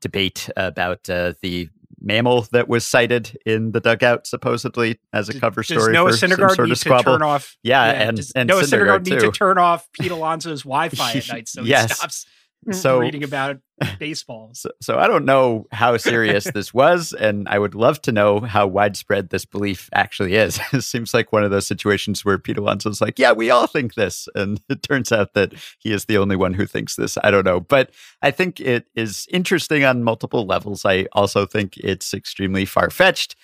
[0.00, 1.68] debate about uh, the
[2.00, 5.78] mammal that was cited in the dugout supposedly as a cover story.
[5.80, 7.12] Does Noah for Syndergaard some sort of to squabble.
[7.12, 7.56] turn off?
[7.62, 9.30] Yeah, and does and Noah Syndergaard, Syndergaard need too.
[9.30, 11.90] to turn off Pete Alonso's Wi-Fi at night so Yes.
[11.90, 12.26] he stops
[12.66, 12.72] Mm-hmm.
[12.72, 13.58] So- reading about
[13.98, 14.50] baseball.
[14.56, 18.40] So, so I don't know how serious this was, and I would love to know
[18.40, 20.58] how widespread this belief actually is.
[20.72, 23.66] it seems like one of those situations where Peter Pete Alonso's like, "Yeah, we all
[23.66, 27.18] think this," and it turns out that he is the only one who thinks this.
[27.22, 27.90] I don't know, but
[28.22, 30.84] I think it is interesting on multiple levels.
[30.84, 33.36] I also think it's extremely far fetched.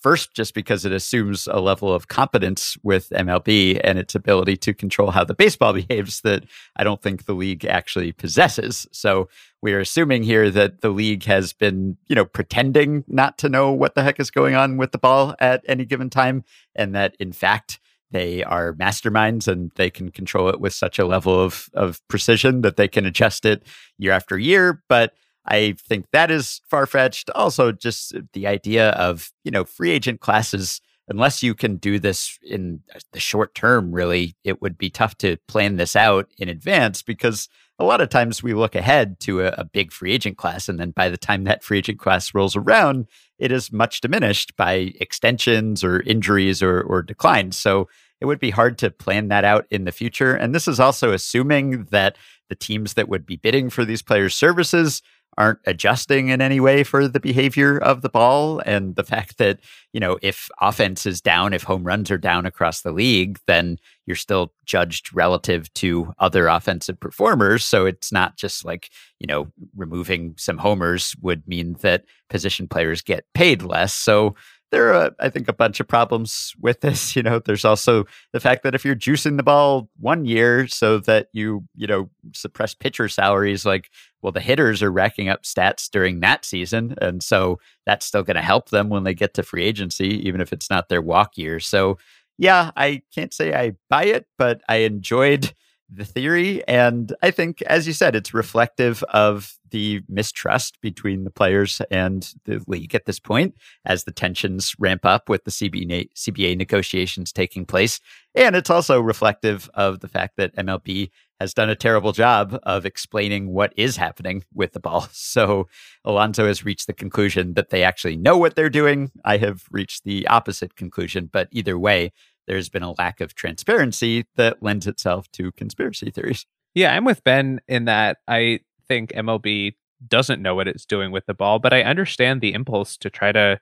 [0.00, 4.74] First, just because it assumes a level of competence with MLB and its ability to
[4.74, 6.44] control how the baseball behaves that
[6.76, 8.86] I don't think the league actually possesses.
[8.92, 9.28] So
[9.62, 13.70] we are assuming here that the league has been, you know, pretending not to know
[13.70, 17.14] what the heck is going on with the ball at any given time, and that
[17.20, 17.78] in fact
[18.10, 22.62] they are masterminds and they can control it with such a level of of precision
[22.62, 23.66] that they can adjust it
[23.98, 24.82] year after year.
[24.88, 25.14] But
[25.46, 27.30] I think that is far fetched.
[27.30, 32.38] Also, just the idea of, you know, free agent classes, unless you can do this
[32.42, 32.80] in
[33.12, 37.48] the short term, really, it would be tough to plan this out in advance because
[37.78, 40.68] a lot of times we look ahead to a, a big free agent class.
[40.68, 44.56] And then by the time that free agent class rolls around, it is much diminished
[44.56, 47.56] by extensions or injuries or, or declines.
[47.56, 47.88] So
[48.20, 50.32] it would be hard to plan that out in the future.
[50.32, 52.16] And this is also assuming that
[52.48, 55.02] the teams that would be bidding for these players' services
[55.38, 59.58] aren't adjusting in any way for the behavior of the ball and the fact that
[59.92, 63.78] you know if offense is down if home runs are down across the league then
[64.06, 69.50] you're still judged relative to other offensive performers so it's not just like you know
[69.76, 74.34] removing some homers would mean that position players get paid less so
[74.72, 77.14] there are, I think, a bunch of problems with this.
[77.22, 80.96] You know, there's also the fact that if you're juicing the ball one year so
[81.00, 83.90] that you, you know, suppress pitcher salaries, like,
[84.22, 86.94] well, the hitters are racking up stats during that season.
[87.00, 90.40] And so that's still going to help them when they get to free agency, even
[90.40, 91.60] if it's not their walk year.
[91.60, 91.98] So,
[92.38, 95.52] yeah, I can't say I buy it, but I enjoyed
[95.94, 96.66] the theory.
[96.66, 102.32] And I think, as you said, it's reflective of the mistrust between the players and
[102.44, 103.54] the league at this point
[103.84, 108.00] as the tensions ramp up with the CBA, CBA negotiations taking place.
[108.34, 111.10] And it's also reflective of the fact that MLB
[111.42, 115.08] has done a terrible job of explaining what is happening with the ball.
[115.12, 115.66] So
[116.04, 119.10] Alonso has reached the conclusion that they actually know what they're doing.
[119.24, 122.12] I have reached the opposite conclusion, but either way,
[122.46, 126.46] there's been a lack of transparency that lends itself to conspiracy theories.
[126.74, 129.74] Yeah, I'm with Ben in that I think MLB
[130.06, 133.32] doesn't know what it's doing with the ball, but I understand the impulse to try
[133.32, 133.58] to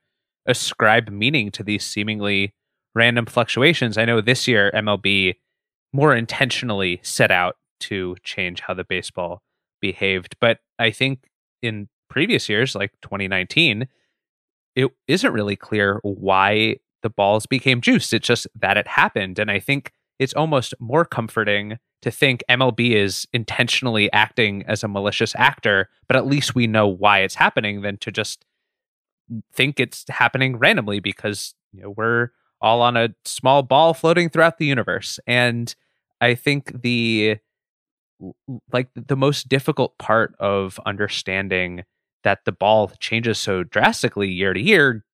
[0.47, 2.55] ascribe meaning to these seemingly
[2.95, 3.97] random fluctuations.
[3.97, 5.37] I know this year MLB
[5.93, 9.43] more intentionally set out to change how the baseball
[9.81, 11.29] behaved, but I think
[11.63, 13.89] in previous years, like 2019,
[14.77, 18.13] it isn't really clear why the balls became juiced.
[18.13, 19.39] It's just that it happened.
[19.39, 24.89] And I think it's almost more comforting to think MLB is intentionally acting as a
[24.89, 28.45] malicious actor, but at least we know why it's happening than to just
[29.53, 34.59] think it's happening randomly because you know we're all on a small ball floating throughout
[34.59, 35.19] the universe.
[35.27, 35.75] And
[36.21, 37.39] I think the
[38.73, 41.85] like the most difficult part of understanding
[42.23, 45.05] that the ball changes so drastically year to year,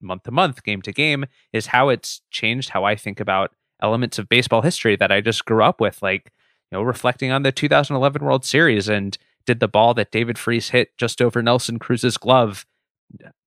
[0.00, 4.18] month to month, game to game, is how it's changed how I think about elements
[4.18, 6.32] of baseball history that I just grew up with, like,
[6.70, 10.70] you know, reflecting on the 2011 World Series and did the ball that David Freese
[10.70, 12.66] hit just over Nelson Cruz's glove,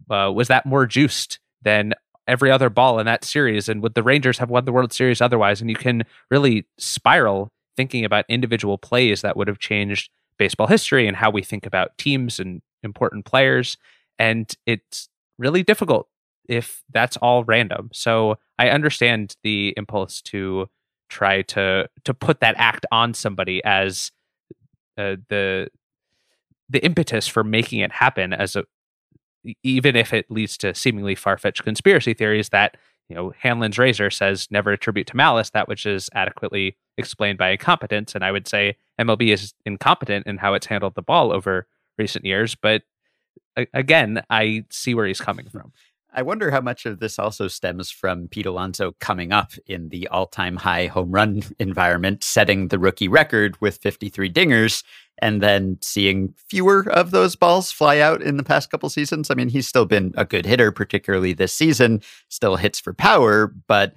[0.10, 1.94] uh, was that more juiced than
[2.28, 3.70] every other ball in that series?
[3.70, 5.62] And would the Rangers have won the World Series otherwise?
[5.62, 11.08] And you can really spiral thinking about individual plays that would have changed baseball history
[11.08, 13.78] and how we think about teams and important players.
[14.20, 16.08] And it's really difficult
[16.48, 17.90] if that's all random.
[17.94, 20.68] So I understand the impulse to
[21.10, 24.12] try to to put that act on somebody as
[24.98, 25.68] uh, the
[26.70, 28.66] the impetus for making it happen as a
[29.64, 32.78] even if it leads to seemingly far-fetched conspiracy theories that
[33.10, 37.50] you know Hanlon's razor says never attribute to malice that which is adequately explained by
[37.50, 38.16] incompetence.
[38.16, 42.26] And I would say MLB is incompetent in how it's handled the ball over recent
[42.26, 42.84] years but
[43.58, 45.72] a- again I see where he's coming from.
[46.16, 50.08] I wonder how much of this also stems from Pete Alonso coming up in the
[50.10, 54.84] all time high home run environment, setting the rookie record with 53 dingers,
[55.22, 59.30] and then seeing fewer of those balls fly out in the past couple seasons.
[59.30, 63.54] I mean, he's still been a good hitter, particularly this season, still hits for power,
[63.68, 63.94] but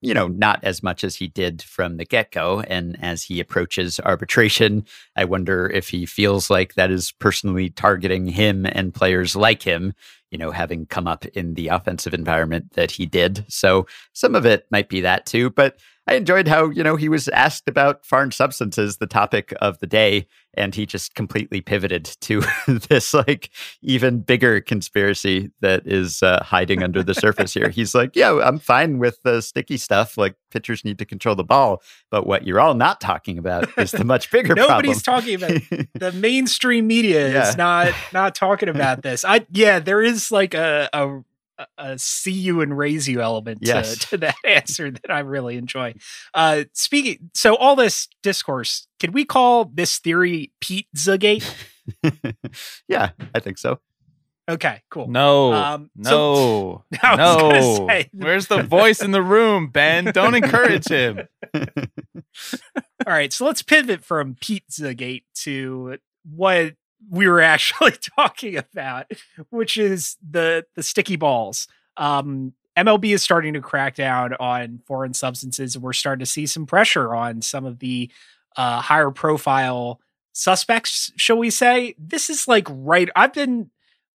[0.00, 2.60] you know, not as much as he did from the get go.
[2.60, 4.84] And as he approaches arbitration,
[5.16, 9.94] I wonder if he feels like that is personally targeting him and players like him,
[10.30, 13.44] you know, having come up in the offensive environment that he did.
[13.48, 15.50] So some of it might be that too.
[15.50, 19.78] But I enjoyed how, you know, he was asked about foreign substances, the topic of
[19.80, 22.42] the day, and he just completely pivoted to
[22.88, 23.50] this like
[23.82, 27.68] even bigger conspiracy that is uh, hiding under the surface here.
[27.68, 30.16] He's like, yeah, I'm fine with the sticky stuff.
[30.16, 33.90] Like pitchers need to control the ball, but what you're all not talking about is
[33.90, 35.50] the much bigger Nobody's talking about
[35.94, 37.50] the mainstream media yeah.
[37.50, 39.26] is not not talking about this.
[39.26, 41.20] I yeah, there is like a, a
[41.76, 43.98] a see you and raise you element yes.
[43.98, 45.94] to, to, that answer that I really enjoy.
[46.34, 51.54] Uh, speaking, so all this discourse, can we call this theory Pizza Gate?
[52.88, 53.80] yeah, I think so.
[54.48, 55.08] Okay, cool.
[55.08, 57.86] No, um, no, so, no.
[57.86, 60.06] Say, Where's the voice in the room, Ben?
[60.06, 61.28] Don't encourage him.
[61.54, 66.74] All right, so let's pivot from Pizzagate to what
[67.10, 69.10] we were actually talking about,
[69.50, 71.68] which is the the sticky balls.
[71.96, 76.46] Um, MLB is starting to crack down on foreign substances, and we're starting to see
[76.46, 78.10] some pressure on some of the
[78.56, 80.00] uh, higher profile
[80.32, 81.94] suspects, shall we say?
[81.98, 83.08] This is like right.
[83.16, 83.70] I've been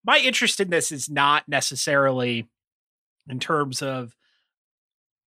[0.04, 2.48] my interest in this is not necessarily
[3.30, 4.16] in terms of,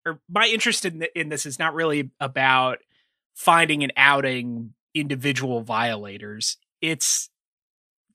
[0.06, 2.78] or my interest in in this is not really about
[3.34, 6.56] finding and outing individual violators.
[6.80, 7.30] It's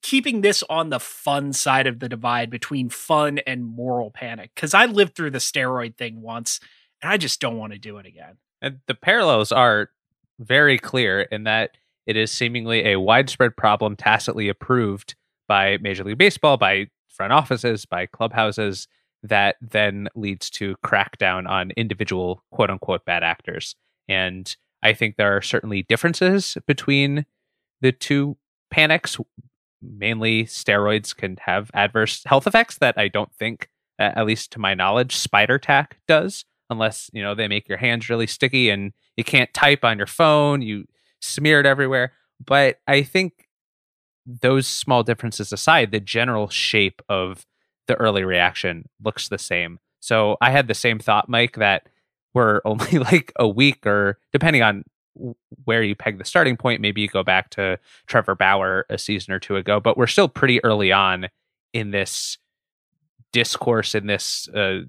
[0.06, 4.76] keeping this on the fun side of the divide between fun and moral panic because
[4.76, 6.60] I lived through the steroid thing once
[7.02, 8.38] and I just don't want to do it again.
[8.62, 9.89] And the parallels are
[10.38, 11.72] very clear in that
[12.06, 15.15] it is seemingly a widespread problem tacitly approved
[15.48, 18.88] by Major League Baseball, by front offices, by clubhouses
[19.24, 23.76] that then leads to crackdown on individual quote unquote bad actors.
[24.08, 27.26] And I think there are certainly differences between
[27.82, 28.38] the two
[28.70, 29.18] panics
[29.82, 34.74] mainly steroids can have adverse health effects that I don't think, at least to my
[34.74, 39.24] knowledge, spider tack does, unless you know they make your hands really sticky and you
[39.24, 40.86] can't type on your phone, you
[41.22, 42.14] smear it everywhere.
[42.44, 43.48] But I think
[44.26, 47.46] those small differences aside, the general shape of
[47.88, 49.80] the early reaction looks the same.
[50.00, 51.88] So I had the same thought, Mike, that
[52.34, 54.84] we're only like a week or depending on
[55.63, 56.82] where you peg the starting point.
[56.82, 60.28] Maybe you go back to Trevor Bauer a season or two ago, but we're still
[60.28, 61.28] pretty early on
[61.73, 62.38] in this
[63.32, 64.82] discourse, in this uh,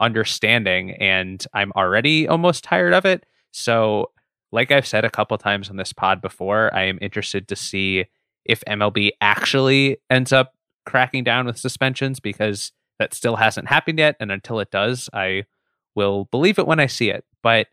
[0.00, 3.24] understanding, and I'm already almost tired of it.
[3.52, 4.10] So,
[4.52, 8.06] like I've said a couple times on this pod before, I am interested to see
[8.44, 10.54] if MLB actually ends up
[10.86, 14.16] cracking down with suspensions because that still hasn't happened yet.
[14.18, 15.44] And until it does, I
[15.94, 17.24] will believe it when I see it.
[17.42, 17.68] But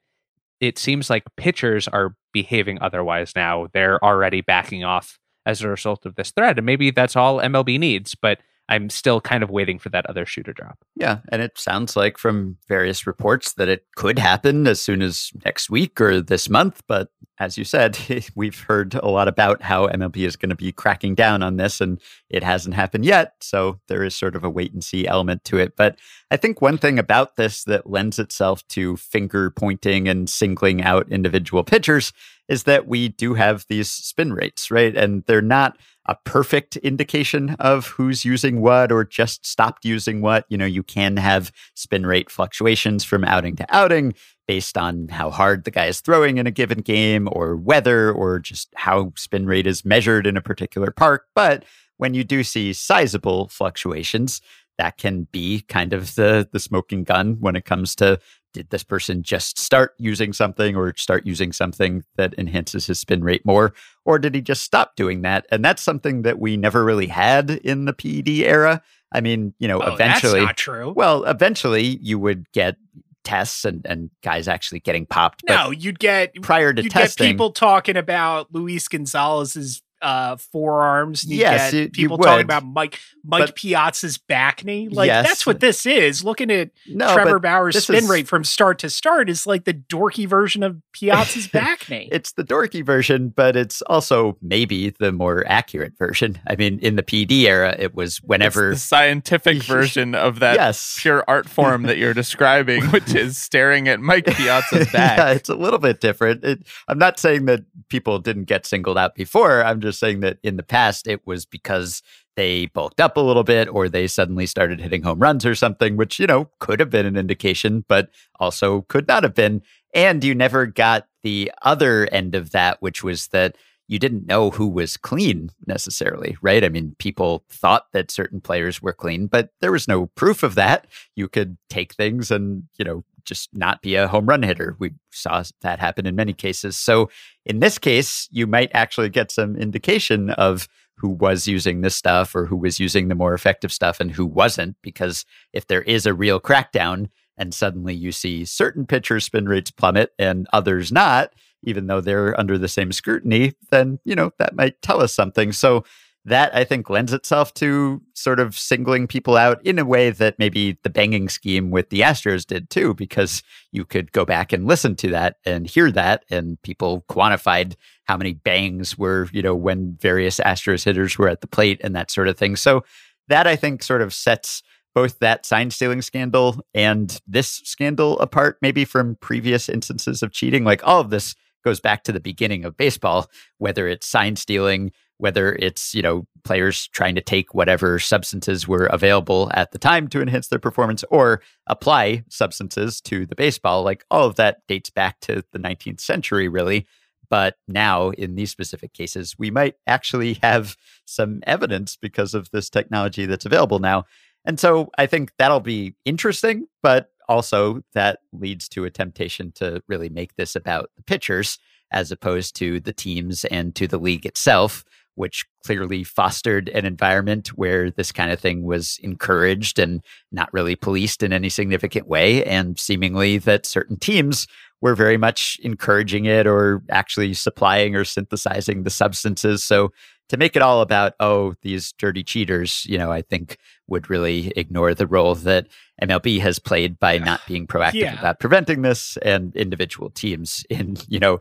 [0.60, 3.68] it seems like pitchers are behaving otherwise now.
[3.74, 6.58] They're already backing off as a result of this threat.
[6.58, 8.40] And maybe that's all MLB needs, but
[8.70, 10.78] I'm still kind of waiting for that other shoe to drop.
[10.96, 11.20] Yeah.
[11.32, 15.70] And it sounds like from various reports that it could happen as soon as next
[15.70, 16.82] week or this month.
[16.88, 17.08] But
[17.40, 17.98] as you said,
[18.36, 21.82] we've heard a lot about how MLB is going to be cracking down on this,
[21.82, 23.36] and it hasn't happened yet.
[23.42, 25.76] So there is sort of a wait and see element to it.
[25.76, 26.00] But
[26.32, 31.10] I think one thing about this that lends itself to finger pointing and singling out
[31.10, 32.12] individual pitchers
[32.48, 34.96] is that we do have these spin rates, right?
[34.96, 40.46] And they're not a perfect indication of who's using what or just stopped using what.
[40.50, 44.14] You know, you can have spin rate fluctuations from outing to outing
[44.48, 48.40] based on how hard the guy is throwing in a given game or weather or
[48.40, 51.26] just how spin rate is measured in a particular park.
[51.36, 51.66] But
[51.98, 54.42] when you do see sizable fluctuations,
[54.78, 58.20] that can be kind of the the smoking gun when it comes to
[58.58, 63.24] did this person just start using something or start using something that enhances his spin
[63.24, 63.74] rate more?
[64.04, 65.46] Or did he just stop doing that?
[65.52, 68.82] And that's something that we never really had in the ped era.
[69.12, 70.92] I mean you know oh, eventually that's not true.
[70.92, 72.76] well eventually you would get
[73.24, 77.32] tests and, and guys actually getting popped no you'd get prior to you'd testing get
[77.32, 81.24] people talking about luis gonzalez's uh forearms.
[81.24, 84.90] You yes, get people talking about Mike Mike Piazza's back knee.
[84.90, 85.28] Like yes.
[85.28, 86.24] that's what this is.
[86.24, 89.74] Looking at no, Trevor Bauer's spin is, rate from start to start is like the
[89.74, 92.10] dorky version of Piazza's back knee.
[92.12, 96.40] It's the dorky version, but it's also maybe the more accurate version.
[96.48, 100.56] I mean, in the PED era, it was whenever it's the scientific version of that
[100.56, 100.98] yes.
[101.00, 105.18] pure art form that you're describing, which is staring at Mike Piazza's back.
[105.18, 106.44] yeah, it's a little bit different.
[106.44, 109.64] It, I'm not saying that people didn't get singled out before.
[109.64, 112.02] I'm just just saying that in the past it was because
[112.36, 115.98] they bulked up a little bit or they suddenly started hitting home runs or something,
[115.98, 118.10] which, you know, could have been an indication, but
[118.40, 119.62] also could not have been.
[119.94, 123.56] And you never got the other end of that, which was that
[123.88, 126.64] you didn't know who was clean necessarily, right?
[126.64, 130.56] I mean, people thought that certain players were clean, but there was no proof of
[130.56, 130.88] that.
[131.16, 134.76] You could take things and, you know, just not be a home run hitter.
[134.80, 136.78] We saw that happen in many cases.
[136.78, 137.10] So
[137.46, 142.34] in this case, you might actually get some indication of who was using this stuff
[142.34, 144.78] or who was using the more effective stuff and who wasn't.
[144.82, 149.70] Because if there is a real crackdown and suddenly you see certain pitchers' spin rates
[149.70, 154.56] plummet and others not, even though they're under the same scrutiny, then, you know, that
[154.56, 155.52] might tell us something.
[155.52, 155.84] So
[156.28, 160.38] that I think lends itself to sort of singling people out in a way that
[160.38, 164.68] maybe the banging scheme with the Astros did too, because you could go back and
[164.68, 169.56] listen to that and hear that, and people quantified how many bangs were, you know,
[169.56, 172.58] when various Astros hitters were at the plate and that sort of thing.
[172.58, 172.84] So
[173.30, 174.64] that I think sort of sets
[174.94, 180.66] both that sign stealing scandal and this scandal apart, maybe from previous instances of cheating.
[180.66, 184.92] Like all of this goes back to the beginning of baseball, whether it's sign stealing
[185.18, 190.08] whether it's you know players trying to take whatever substances were available at the time
[190.08, 194.90] to enhance their performance or apply substances to the baseball like all of that dates
[194.90, 196.86] back to the 19th century really.
[197.30, 202.70] But now in these specific cases we might actually have some evidence because of this
[202.70, 204.06] technology that's available now.
[204.46, 209.82] And so i think that'll be interesting but also that leads to a temptation to
[209.88, 211.60] really make this about the pitchers
[211.92, 214.84] as opposed to the teams and to the league itself
[215.18, 220.02] which clearly fostered an environment where this kind of thing was encouraged and
[220.32, 222.44] not really policed in any significant way.
[222.46, 224.48] And seemingly that certain teams
[224.80, 229.64] were very much encouraging it or actually supplying or synthesizing the substances.
[229.64, 229.92] So
[230.30, 233.58] to make it all about, oh, these dirty cheaters, you know, I think
[233.88, 235.68] would really ignore the role that
[236.04, 238.20] MLB has played by not being proactive yeah.
[238.20, 241.40] about preventing this and individual teams in, you know,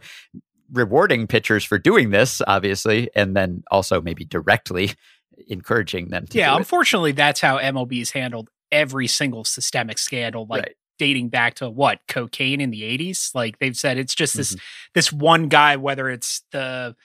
[0.72, 4.92] rewarding pitchers for doing this, obviously, and then also maybe directly
[5.48, 6.38] encouraging them to.
[6.38, 10.76] Yeah, unfortunately, that's how MLB's handled every single systemic scandal, like right.
[10.98, 13.34] dating back to what cocaine in the '80s.
[13.34, 14.90] Like they've said, it's just this mm-hmm.
[14.94, 16.96] this one guy, whether it's the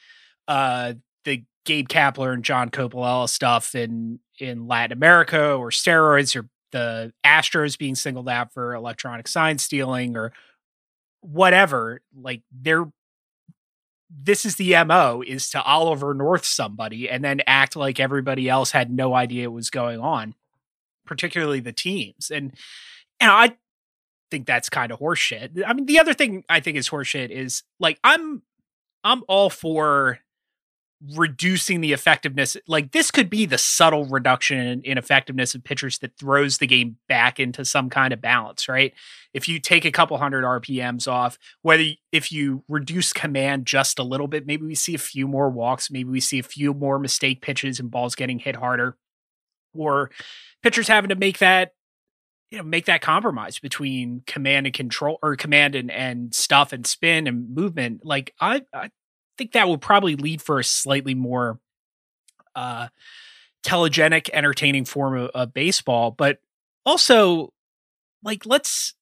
[0.48, 0.94] uh
[1.26, 7.14] the Gabe Kapler and John Coppolella stuff in in Latin America, or steroids, or the
[7.26, 10.34] Astros being singled out for electronic sign stealing, or
[11.22, 12.02] whatever.
[12.16, 12.88] Like they're
[14.14, 18.72] this is the mo is to oliver north somebody and then act like everybody else
[18.72, 20.36] had no idea what was going on
[21.12, 22.32] particularly the teams.
[22.32, 22.54] And
[23.20, 23.56] and i
[24.30, 25.62] think that's kind of horseshit.
[25.68, 28.44] I mean the other thing i think is horseshit is like i'm
[29.04, 30.20] i'm all for
[31.16, 32.56] reducing the effectiveness.
[32.68, 36.68] Like this could be the subtle reduction in, in, effectiveness of pitchers that throws the
[36.68, 38.94] game back into some kind of balance, right?
[39.34, 44.04] If you take a couple hundred RPMs off, whether if you reduce command just a
[44.04, 47.00] little bit, maybe we see a few more walks, maybe we see a few more
[47.00, 48.98] mistake pitches and balls getting hit harder,
[49.74, 50.12] or
[50.62, 51.74] pitchers having to make that
[52.52, 56.86] you know make that compromise between command and control or command and, and stuff and
[56.86, 58.90] spin and movement like I, I
[59.42, 61.60] think that would probably lead for a slightly more
[62.56, 62.90] uh,
[63.64, 66.12] telegenic, entertaining form of, of baseball.
[66.12, 66.38] But
[66.86, 67.52] also,
[68.24, 68.94] like, let's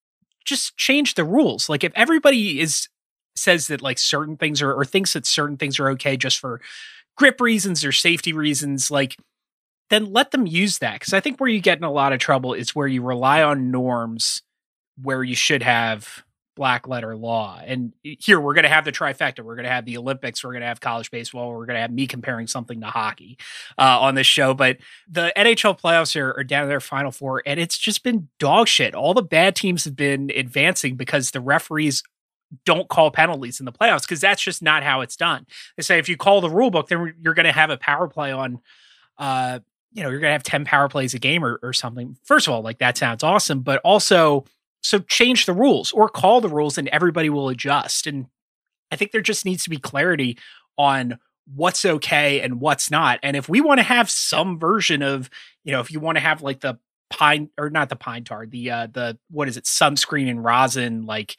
[0.45, 1.67] just change the rules.
[1.67, 2.87] Like, if everybody is
[3.35, 6.61] says that like certain things are or thinks that certain things are okay just for
[7.17, 9.17] grip reasons or safety reasons, like
[9.89, 10.99] then let them use that.
[10.99, 13.43] Because I think where you get in a lot of trouble is where you rely
[13.43, 14.41] on norms
[15.01, 16.23] where you should have
[16.59, 17.57] black letter law.
[17.65, 19.39] And here we're going to have the trifecta.
[19.39, 20.43] We're going to have the Olympics.
[20.43, 21.51] We're going to have college baseball.
[21.51, 23.37] We're going to have me comparing something to hockey
[23.77, 24.53] uh, on this show.
[24.53, 24.77] But
[25.09, 28.67] the NHL playoffs are, are down to their final four, and it's just been dog
[28.67, 28.93] shit.
[28.93, 32.03] All the bad teams have been advancing because the referees
[32.65, 35.47] don't call penalties in the playoffs because that's just not how it's done.
[35.77, 38.09] They say if you call the rule book, then you're going to have a power
[38.09, 38.59] play on.
[39.17, 39.59] Uh,
[39.93, 42.17] you know, you're going to have 10 power plays a game or, or something.
[42.23, 44.43] First of all, like that sounds awesome, but also
[44.81, 48.07] so change the rules or call the rules and everybody will adjust.
[48.07, 48.27] And
[48.91, 50.37] I think there just needs to be clarity
[50.77, 51.19] on
[51.53, 53.19] what's okay and what's not.
[53.23, 55.29] And if we want to have some version of,
[55.63, 56.77] you know, if you want to have like the
[57.09, 61.05] pine or not the pine tar, the uh the what is it, sunscreen and rosin,
[61.05, 61.37] like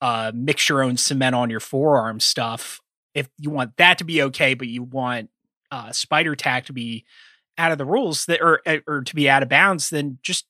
[0.00, 2.80] uh mix your own cement on your forearm stuff.
[3.14, 5.30] If you want that to be okay, but you want
[5.70, 7.04] uh spider tack to be
[7.58, 10.46] out of the rules that or or to be out of bounds, then just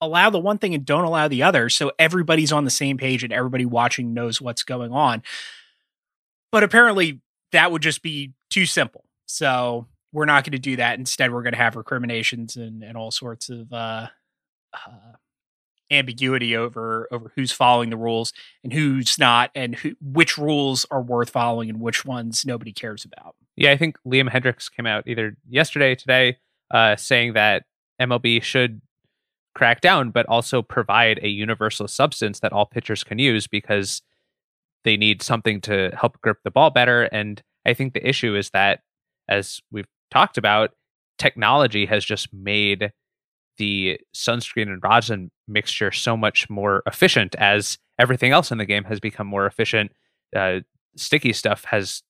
[0.00, 3.24] allow the one thing and don't allow the other so everybody's on the same page
[3.24, 5.22] and everybody watching knows what's going on
[6.50, 7.20] but apparently
[7.52, 9.04] that would just be too simple.
[9.26, 10.98] So we're not going to do that.
[10.98, 14.08] Instead, we're going to have recriminations and, and all sorts of uh,
[14.72, 15.16] uh,
[15.90, 18.32] ambiguity over over who's following the rules
[18.64, 23.04] and who's not, and who, which rules are worth following and which ones nobody cares
[23.04, 23.34] about.
[23.56, 26.38] Yeah, I think Liam Hendriks came out either yesterday, today,
[26.70, 27.64] uh, saying that
[28.00, 28.80] MLB should
[29.58, 34.02] crack down, but also provide a universal substance that all pitchers can use because
[34.84, 37.02] they need something to help grip the ball better.
[37.02, 38.82] And I think the issue is that,
[39.28, 40.70] as we've talked about,
[41.18, 42.92] technology has just made
[43.56, 48.84] the sunscreen and rosin mixture so much more efficient as everything else in the game
[48.84, 49.90] has become more efficient.
[50.36, 50.60] Uh,
[50.96, 52.04] sticky stuff has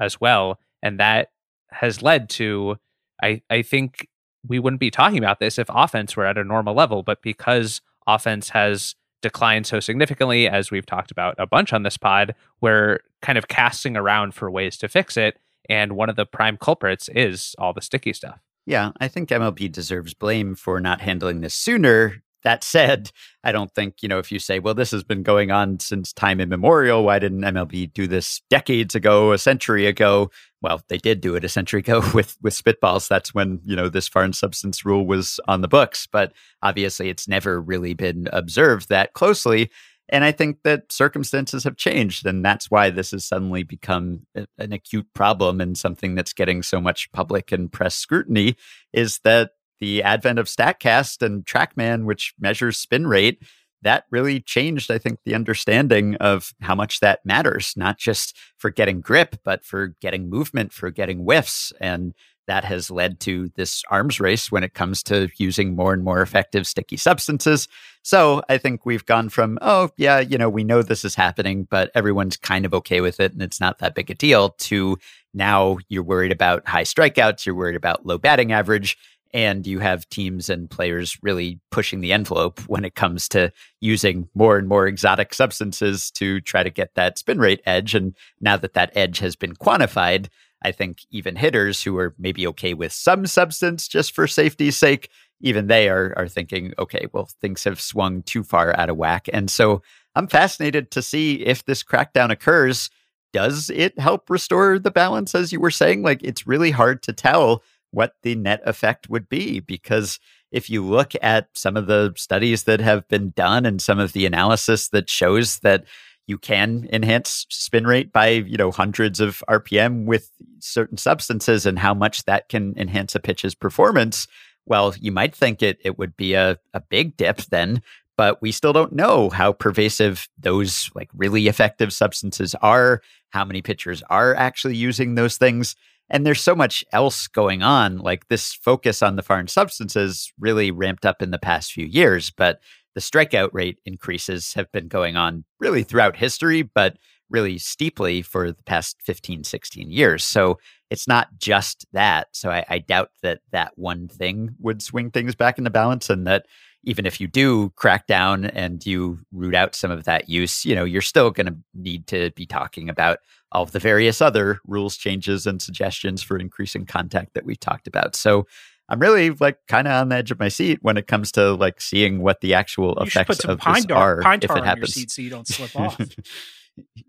[0.00, 0.58] as well.
[0.82, 1.28] And that
[1.70, 2.76] has led to,
[3.22, 4.07] I, I think
[4.46, 7.80] we wouldn't be talking about this if offense were at a normal level, but because
[8.06, 13.00] offense has declined so significantly, as we've talked about a bunch on this pod, we're
[13.20, 15.38] kind of casting around for ways to fix it.
[15.68, 18.40] And one of the prime culprits is all the sticky stuff.
[18.64, 22.22] Yeah, I think MLB deserves blame for not handling this sooner.
[22.44, 23.10] That said,
[23.42, 26.12] I don't think, you know, if you say, well, this has been going on since
[26.12, 30.30] time immemorial, why didn't MLB do this decades ago, a century ago?
[30.62, 33.08] Well, they did do it a century ago with with spitballs.
[33.08, 36.32] That's when, you know, this foreign substance rule was on the books, but
[36.62, 39.70] obviously it's never really been observed that closely.
[40.10, 42.26] And I think that circumstances have changed.
[42.26, 46.80] And that's why this has suddenly become an acute problem and something that's getting so
[46.80, 48.56] much public and press scrutiny
[48.92, 49.50] is that
[49.80, 53.42] the advent of StatCast and TrackMan, which measures spin rate,
[53.82, 58.70] that really changed, I think, the understanding of how much that matters, not just for
[58.70, 61.72] getting grip, but for getting movement, for getting whiffs.
[61.80, 62.12] And
[62.48, 66.22] that has led to this arms race when it comes to using more and more
[66.22, 67.68] effective sticky substances.
[68.02, 71.68] So I think we've gone from, oh, yeah, you know, we know this is happening,
[71.70, 74.96] but everyone's kind of okay with it and it's not that big a deal, to
[75.34, 78.96] now you're worried about high strikeouts, you're worried about low batting average.
[79.34, 84.28] And you have teams and players really pushing the envelope when it comes to using
[84.34, 87.94] more and more exotic substances to try to get that spin rate edge.
[87.94, 90.28] And now that that edge has been quantified,
[90.62, 95.10] I think even hitters who are maybe okay with some substance just for safety's sake,
[95.40, 99.28] even they are are thinking, okay, well, things have swung too far out of whack.
[99.32, 99.82] And so
[100.14, 102.90] I'm fascinated to see if this crackdown occurs.
[103.32, 106.02] Does it help restore the balance, as you were saying?
[106.02, 110.18] Like it's really hard to tell what the net effect would be because
[110.50, 114.12] if you look at some of the studies that have been done and some of
[114.12, 115.84] the analysis that shows that
[116.26, 120.30] you can enhance spin rate by you know hundreds of rpm with
[120.60, 124.26] certain substances and how much that can enhance a pitch's performance
[124.66, 127.82] well you might think it it would be a, a big dip then
[128.16, 133.62] but we still don't know how pervasive those like really effective substances are how many
[133.62, 135.74] pitchers are actually using those things
[136.10, 140.70] and there's so much else going on like this focus on the foreign substances really
[140.70, 142.60] ramped up in the past few years but
[142.98, 146.96] the strikeout rate increases have been going on really throughout history, but
[147.30, 150.24] really steeply for the past 15, 16 years.
[150.24, 150.58] So
[150.90, 152.26] it's not just that.
[152.32, 156.26] So I, I doubt that that one thing would swing things back into balance and
[156.26, 156.46] that
[156.88, 160.74] even if you do crack down and you root out some of that use, you
[160.74, 163.18] know, you're still going to need to be talking about
[163.52, 167.86] all of the various other rules changes and suggestions for increasing contact that we've talked
[167.86, 168.16] about.
[168.16, 168.46] So
[168.88, 171.52] I'm really like kind of on the edge of my seat when it comes to
[171.52, 174.40] like seeing what the actual you effects put some of pine this tar, are pine
[174.40, 174.96] if tar it on happens.
[174.96, 176.00] your seat so you don't slip off.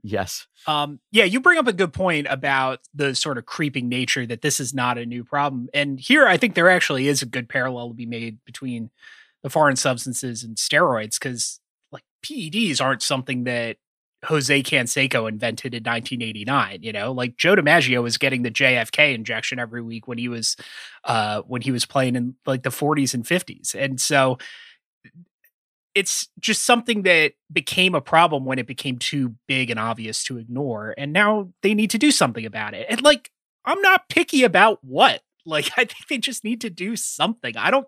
[0.03, 0.45] yes.
[0.67, 4.41] Um, yeah, you bring up a good point about the sort of creeping nature that
[4.41, 5.69] this is not a new problem.
[5.73, 8.89] And here, I think there actually is a good parallel to be made between
[9.43, 11.59] the foreign substances and steroids because
[11.91, 13.77] like PEDs aren't something that
[14.25, 16.83] Jose Canseco invented in 1989.
[16.83, 20.57] You know, like Joe DiMaggio was getting the JFK injection every week when he was
[21.05, 24.37] uh, when he was playing in like the 40s and 50s, and so
[25.95, 30.37] it's just something that became a problem when it became too big and obvious to
[30.37, 32.87] ignore, and now they need to do something about it.
[32.89, 33.31] And like,
[33.65, 35.21] I'm not picky about what.
[35.45, 37.55] Like, I think they just need to do something.
[37.57, 37.87] I don't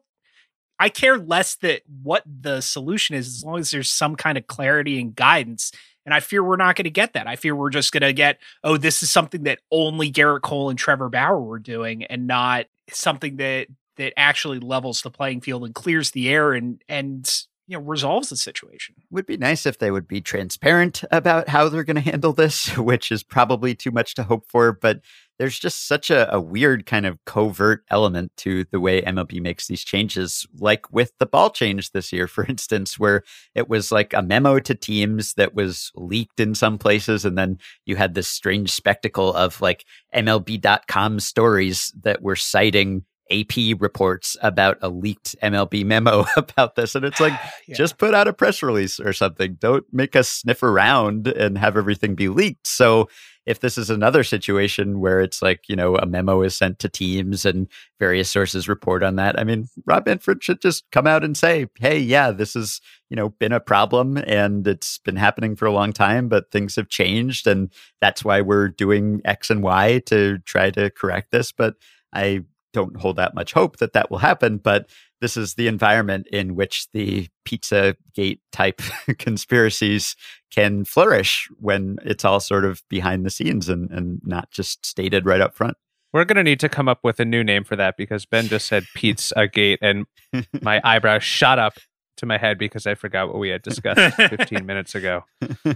[0.82, 4.48] I care less that what the solution is as long as there's some kind of
[4.48, 5.72] clarity and guidance
[6.06, 7.28] and I fear we're not going to get that.
[7.28, 10.72] I fear we're just going to get, oh, this is something that only Gerrit Cole
[10.72, 13.68] and Trevor Bauer were doing and not something that
[13.98, 18.30] that actually levels the playing field and clears the air and and you know resolves
[18.30, 18.96] the situation.
[19.12, 22.78] Would be nice if they would be transparent about how they're going to handle this,
[22.78, 24.74] which is probably too much to hope for.
[24.74, 25.00] But
[25.40, 29.68] there's just such a, a, weird kind of covert element to the way MLB makes
[29.68, 33.24] these changes, like with the ball change this year, for instance, where
[33.56, 37.24] it was like a memo to teams that was leaked in some places.
[37.24, 43.80] And then you had this strange spectacle of like MLB.com stories that were citing AP
[43.80, 46.96] reports about a leaked MLB memo about this.
[46.96, 47.76] And it's like, ah, yeah.
[47.76, 49.56] just put out a press release or something.
[49.60, 52.68] Don't make us sniff around and have everything be leaked.
[52.68, 53.08] So
[53.46, 56.90] if this is another situation where it's like, you know, a memo is sent to
[56.90, 57.68] teams and
[58.00, 61.66] various sources report on that, I mean, Rob Manfred should just come out and say,
[61.80, 62.80] hey, yeah, this has,
[63.10, 66.76] you know, been a problem and it's been happening for a long time, but things
[66.76, 67.48] have changed.
[67.48, 71.52] And that's why we're doing X and Y to try to correct this.
[71.52, 71.76] But
[72.14, 72.44] I
[72.74, 74.58] don't hold that much hope that that will happen.
[74.58, 74.90] But
[75.22, 78.82] this is the environment in which the pizza gate type
[79.20, 80.16] conspiracies
[80.52, 85.26] can flourish when it's all sort of behind the scenes and, and not just stated
[85.26, 85.78] right up front.
[86.12, 88.48] We're going to need to come up with a new name for that because ben
[88.48, 90.06] just said pizza gate and
[90.62, 91.74] my eyebrows shot up
[92.18, 95.24] to my head because i forgot what we had discussed 15 minutes ago.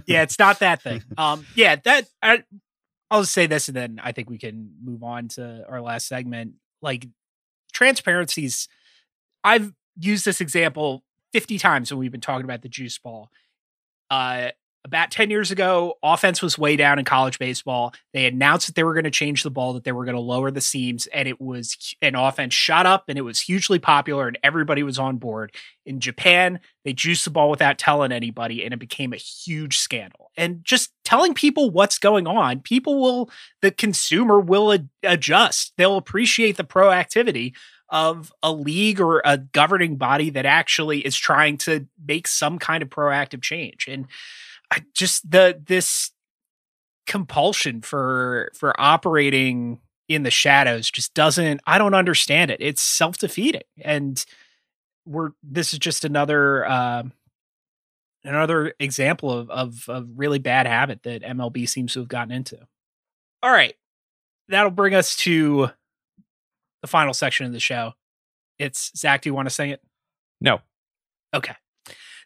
[0.04, 1.02] Yeah it's not that thing.
[1.16, 2.44] Um yeah that I,
[3.10, 6.06] i'll just say this and then i think we can move on to our last
[6.06, 7.06] segment like
[7.72, 8.68] transparencies
[9.46, 13.30] I've used this example 50 times when we've been talking about the juice ball.
[14.10, 14.48] Uh,
[14.86, 17.92] about 10 years ago, offense was way down in college baseball.
[18.14, 20.20] They announced that they were going to change the ball, that they were going to
[20.20, 24.28] lower the seams, and it was an offense shot up and it was hugely popular
[24.28, 25.52] and everybody was on board.
[25.84, 30.30] In Japan, they juiced the ball without telling anybody and it became a huge scandal.
[30.36, 33.28] And just telling people what's going on, people will,
[33.62, 35.72] the consumer will ad- adjust.
[35.76, 37.54] They'll appreciate the proactivity
[37.88, 42.84] of a league or a governing body that actually is trying to make some kind
[42.84, 43.88] of proactive change.
[43.88, 44.06] And
[44.70, 46.10] I just the this
[47.06, 52.58] compulsion for for operating in the shadows just doesn't I don't understand it.
[52.60, 53.62] It's self-defeating.
[53.82, 54.24] And
[55.04, 57.02] we're this is just another uh,
[58.24, 62.58] another example of, of of really bad habit that MLB seems to have gotten into.
[63.42, 63.74] All right.
[64.48, 65.70] That'll bring us to
[66.82, 67.94] the final section of the show.
[68.58, 69.22] It's Zach.
[69.22, 69.82] Do you want to sing it?
[70.40, 70.60] No.
[71.34, 71.54] Okay.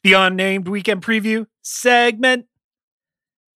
[0.02, 2.46] The unnamed weekend preview segment.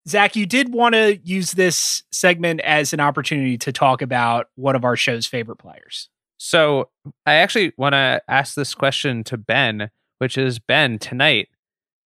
[0.09, 4.74] Zach, you did want to use this segment as an opportunity to talk about one
[4.74, 6.09] of our show's favorite players.
[6.38, 6.90] So
[7.24, 11.49] I actually want to ask this question to Ben, which is Ben, tonight,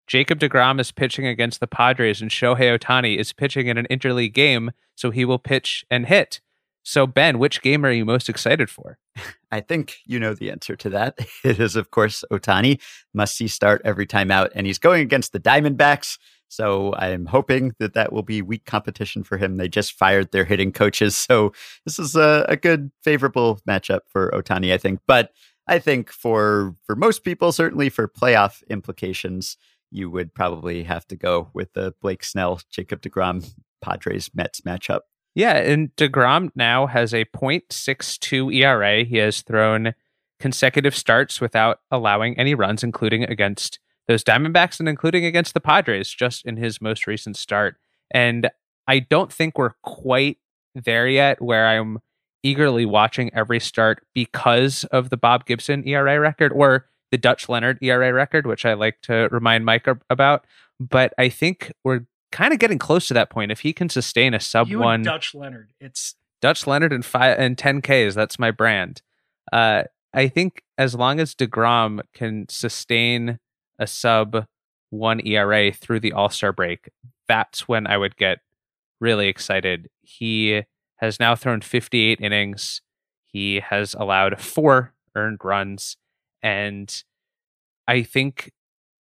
[0.07, 4.33] Jacob DeGrom is pitching against the Padres and Shohei Ohtani is pitching in an interleague
[4.33, 6.41] game, so he will pitch and hit.
[6.87, 8.99] So, Ben, which game are you most excited for?
[9.51, 11.17] I think you know the answer to that.
[11.43, 12.79] It is, of course, Ohtani.
[13.11, 14.51] Must see start every time out.
[14.53, 16.19] And he's going against the Diamondbacks.
[16.47, 19.57] So I'm hoping that that will be weak competition for him.
[19.57, 21.15] They just fired their hitting coaches.
[21.25, 21.53] So
[21.85, 24.99] this is a, a good, favorable matchup for Ohtani, I think.
[25.07, 25.31] But
[25.67, 29.57] I think for for most people, certainly for playoff implications,
[29.89, 35.01] you would probably have to go with the Blake Snell, Jacob DeGrom, Padres Mets matchup.
[35.35, 39.03] Yeah, and DeGrom now has a 0.62 ERA.
[39.03, 39.93] He has thrown
[40.39, 46.09] consecutive starts without allowing any runs, including against those Diamondbacks and including against the Padres
[46.09, 47.77] just in his most recent start.
[48.11, 48.49] And
[48.87, 50.37] I don't think we're quite
[50.73, 51.99] there yet where I'm
[52.43, 57.79] eagerly watching every start because of the Bob Gibson ERA record or the Dutch Leonard
[57.81, 60.45] ERA record, which I like to remind Mike about.
[60.79, 62.05] But I think we're
[62.35, 63.49] kind of getting close to that point.
[63.49, 67.39] If he can sustain a sub you one Dutch Leonard, it's Dutch Leonard and five
[67.39, 68.13] and ten Ks.
[68.13, 69.01] That's my brand.
[69.53, 69.83] Uh,
[70.13, 73.39] I think as long as Degrom can sustain
[73.79, 74.45] a sub
[74.89, 76.89] one ERA through the All Star break,
[77.25, 78.39] that's when I would get
[78.99, 79.89] really excited.
[80.01, 80.63] He
[80.97, 82.81] has now thrown 58 innings.
[83.23, 85.95] He has allowed four earned runs,
[86.43, 87.03] and
[87.87, 88.51] I think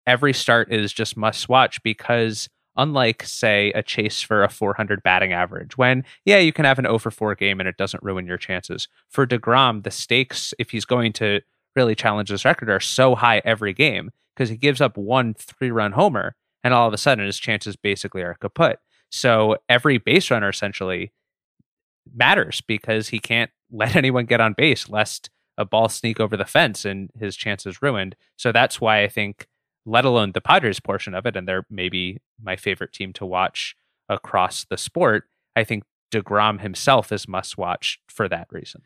[0.07, 5.33] every start is just must watch because unlike say a chase for a 400 batting
[5.33, 8.27] average when yeah you can have an 0 for 4 game and it doesn't ruin
[8.27, 8.89] your chances.
[9.09, 11.41] For DeGrom the stakes if he's going to
[11.77, 15.71] really challenge this record are so high every game because he gives up one three
[15.71, 18.79] run homer and all of a sudden his chances basically are kaput.
[19.11, 21.13] So every base runner essentially
[22.13, 26.45] matters because he can't let anyone get on base lest a ball sneak over the
[26.45, 28.17] fence and his chances ruined.
[28.37, 29.47] So that's why i think
[29.87, 33.77] let alone the Padres portion of it, and they're maybe my favorite team to watch
[34.09, 35.25] across the sport.
[35.57, 38.83] I think DeGrom himself is must watch for that reason.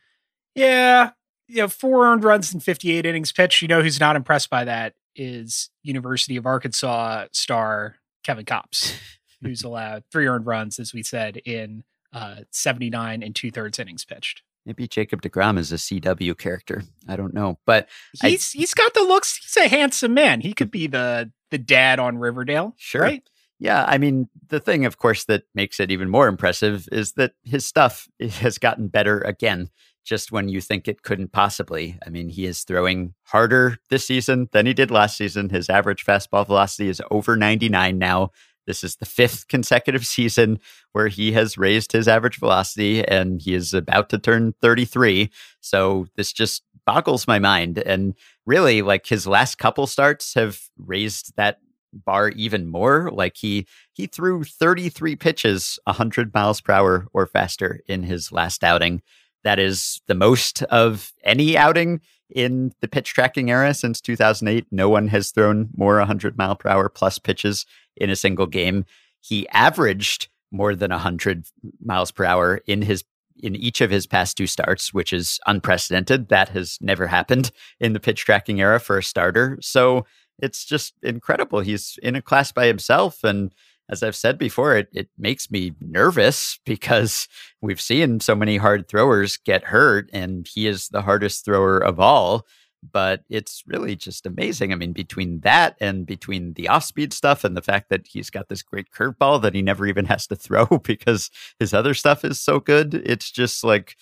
[0.55, 1.11] Yeah.
[1.47, 3.63] You know, four earned runs and 58 innings pitched.
[3.63, 8.95] You know who's not impressed by that is University of Arkansas star Kevin Kopps,
[9.43, 14.05] who's allowed three earned runs, as we said, in uh, 79 and two thirds innings
[14.05, 14.43] pitched.
[14.69, 16.83] Maybe Jacob DeGrom is a CW character.
[17.09, 17.89] I don't know, but
[18.21, 19.39] he's I, he's got the looks.
[19.39, 20.43] He's a handsome man.
[20.43, 22.75] He could be the the dad on Riverdale.
[22.77, 23.01] Sure.
[23.01, 23.23] Right?
[23.59, 27.33] Yeah, I mean, the thing, of course, that makes it even more impressive is that
[27.45, 29.71] his stuff has gotten better again
[30.05, 31.99] just when you think it couldn't possibly.
[32.07, 35.49] I mean, he is throwing harder this season than he did last season.
[35.49, 38.33] His average fastball velocity is over 99 now.
[38.69, 40.61] This is the fifth consecutive season
[40.93, 45.31] where he has raised his average velocity and he is about to turn 33.
[45.61, 47.79] So this just boggles my mind.
[47.79, 48.15] And
[48.47, 51.59] really, like his last couple starts have raised that
[51.93, 53.11] bar even more.
[53.13, 58.63] Like he he threw 33 pitches 100 miles per hour or faster in his last
[58.63, 59.03] outing.
[59.45, 62.01] That is the most of any outing
[62.35, 64.67] in the pitch tracking era since 2008.
[64.71, 67.67] No one has thrown more 100 mile per hour plus pitches
[67.97, 68.85] in a single game.
[69.21, 71.47] He averaged more than 100
[71.85, 73.05] miles per hour in his
[73.41, 76.29] in each of his past two starts, which is unprecedented.
[76.29, 79.59] That has never happened in the pitch tracking era for a starter.
[79.61, 80.07] So
[80.41, 81.61] it's just incredible.
[81.61, 83.55] He's in a class by himself and
[83.89, 87.29] as I've said before, it, it makes me nervous because
[87.61, 91.99] we've seen so many hard throwers get hurt, and he is the hardest thrower of
[91.99, 92.47] all.
[92.93, 94.73] But it's really just amazing.
[94.73, 98.31] I mean, between that and between the off speed stuff and the fact that he's
[98.31, 101.29] got this great curveball that he never even has to throw because
[101.59, 103.97] his other stuff is so good, it's just like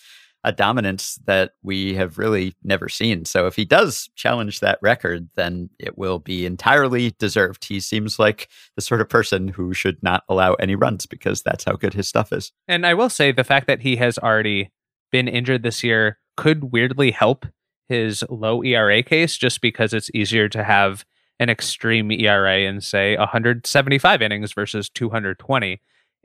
[0.46, 3.24] a dominance that we have really never seen.
[3.24, 7.64] So if he does challenge that record, then it will be entirely deserved.
[7.64, 11.64] He seems like the sort of person who should not allow any runs because that's
[11.64, 12.52] how good his stuff is.
[12.68, 14.70] And I will say the fact that he has already
[15.10, 17.44] been injured this year could weirdly help
[17.88, 21.04] his low ERA case just because it's easier to have
[21.40, 25.80] an extreme ERA in say 175 innings versus 220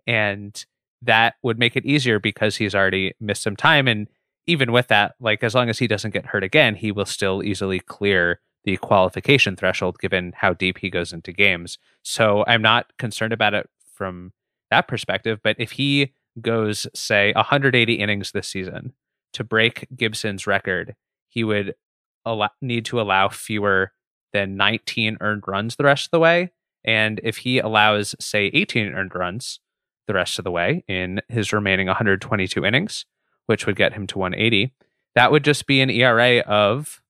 [0.05, 0.65] and
[1.01, 3.87] that would make it easier because he's already missed some time.
[3.87, 4.07] And
[4.47, 7.43] even with that, like as long as he doesn't get hurt again, he will still
[7.43, 11.77] easily clear the qualification threshold given how deep he goes into games.
[12.03, 14.33] So I'm not concerned about it from
[14.69, 15.39] that perspective.
[15.43, 18.93] But if he goes, say, 180 innings this season
[19.33, 20.95] to break Gibson's record,
[21.27, 21.75] he would
[22.61, 23.93] need to allow fewer
[24.33, 26.51] than 19 earned runs the rest of the way.
[26.83, 29.59] And if he allows, say, 18 earned runs,
[30.07, 33.05] the rest of the way in his remaining 122 innings,
[33.45, 34.73] which would get him to 180.
[35.15, 37.01] That would just be an ERA of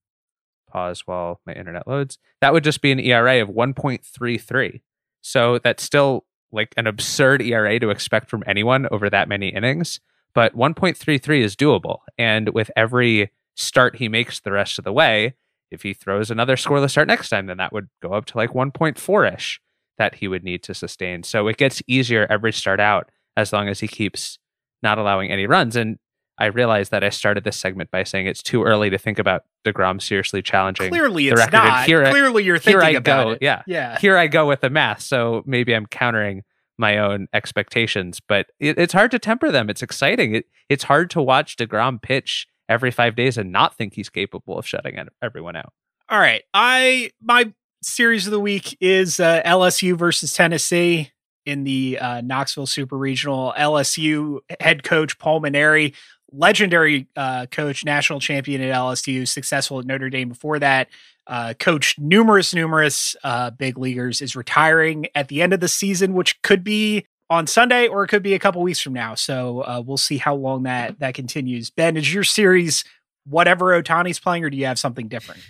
[0.68, 2.18] pause while my internet loads.
[2.42, 4.82] That would just be an ERA of 1.33.
[5.22, 10.00] So that's still like an absurd ERA to expect from anyone over that many innings,
[10.34, 12.00] but 1.33 is doable.
[12.18, 15.36] And with every start he makes the rest of the way,
[15.70, 18.52] if he throws another scoreless start next time, then that would go up to like
[18.52, 19.62] 1.4 ish
[19.98, 21.24] that he would need to sustain.
[21.24, 24.40] So it gets easier every start out as long as he keeps
[24.84, 25.76] not allowing any runs.
[25.76, 26.00] And
[26.38, 29.44] I realized that I started this segment by saying it's too early to think about
[29.64, 30.90] Degrom seriously challenging.
[30.90, 31.54] Clearly, the record.
[31.54, 31.86] not.
[31.86, 33.32] Here, Clearly, you're thinking here I about go.
[33.34, 33.40] it.
[33.42, 34.00] Yeah, yeah.
[34.00, 35.02] Here I go with the math.
[35.02, 36.44] So maybe I'm countering
[36.80, 39.70] my own expectations, but it, it's hard to temper them.
[39.70, 40.34] It's exciting.
[40.34, 44.58] It, it's hard to watch Degrom pitch every five days and not think he's capable
[44.58, 45.74] of shutting everyone out.
[46.10, 51.12] All right, I my series of the week is uh, LSU versus Tennessee
[51.46, 53.54] in the uh, Knoxville Super Regional.
[53.58, 55.94] LSU head coach Paul Mainieri,
[56.32, 60.90] legendary uh, coach, national champion at LSU, successful at Notre Dame before that.
[61.28, 66.14] Uh, coached numerous, numerous uh, big leaguers, is retiring at the end of the season,
[66.14, 69.16] which could be on Sunday or it could be a couple weeks from now.
[69.16, 71.70] So uh, we'll see how long that that continues.
[71.70, 72.84] Ben, is your series
[73.26, 75.42] whatever Ohtani's playing, or do you have something different?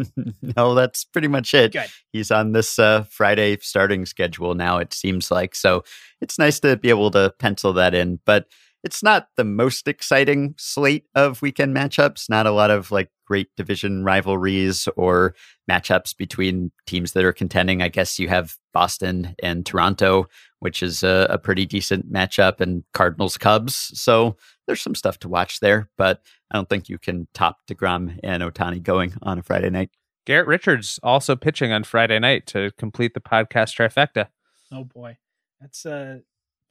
[0.57, 1.74] no, that's pretty much it.
[1.74, 1.89] Good.
[2.11, 5.55] He's on this uh, Friday starting schedule now, it seems like.
[5.55, 5.84] So
[6.21, 8.19] it's nice to be able to pencil that in.
[8.26, 8.47] But
[8.84, 12.30] it's not the most exciting slate of weekend matchups.
[12.30, 15.36] Not a lot of like great division rivalries or
[15.71, 17.82] matchups between teams that are contending.
[17.82, 20.28] I guess you have Boston and Toronto,
[20.59, 23.91] which is a, a pretty decent matchup, and Cardinals Cubs.
[23.99, 24.36] So
[24.68, 28.41] there's some stuff to watch there, but I don't think you can top DeGrom and
[28.43, 29.89] Ohtani going on a Friday night.
[30.26, 34.28] Garrett Richards also pitching on Friday night to complete the podcast trifecta.
[34.72, 35.18] Oh boy.
[35.59, 36.20] That's uh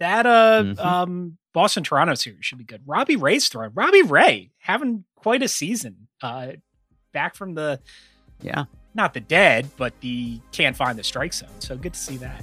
[0.01, 0.78] that uh Mhm.
[0.84, 2.82] um Boston Toronto series should be good.
[2.86, 3.72] Robbie Ray's throwing.
[3.74, 6.09] Robbie Ray having quite a season.
[6.22, 6.53] Uh
[7.12, 7.78] back from the
[8.40, 8.64] Yeah.
[8.95, 11.51] not the dead, but the can't find the strike zone.
[11.61, 12.43] So good to see that.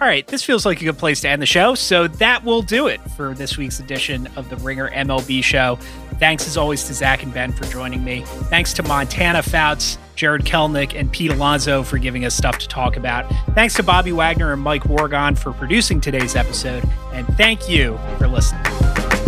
[0.00, 1.74] All right, this feels like a good place to end the show.
[1.74, 5.76] So that will do it for this week's edition of the Ringer MLB show.
[6.18, 8.22] Thanks as always to Zach and Ben for joining me.
[8.24, 12.96] Thanks to Montana Fouts, Jarred Kelenic, and Pete Alonso for giving us stuff to talk
[12.96, 13.30] about.
[13.54, 16.82] Thanks to Bobby Wagner and Mike Wargon for producing today's episode.
[17.12, 19.19] And thank you for listening.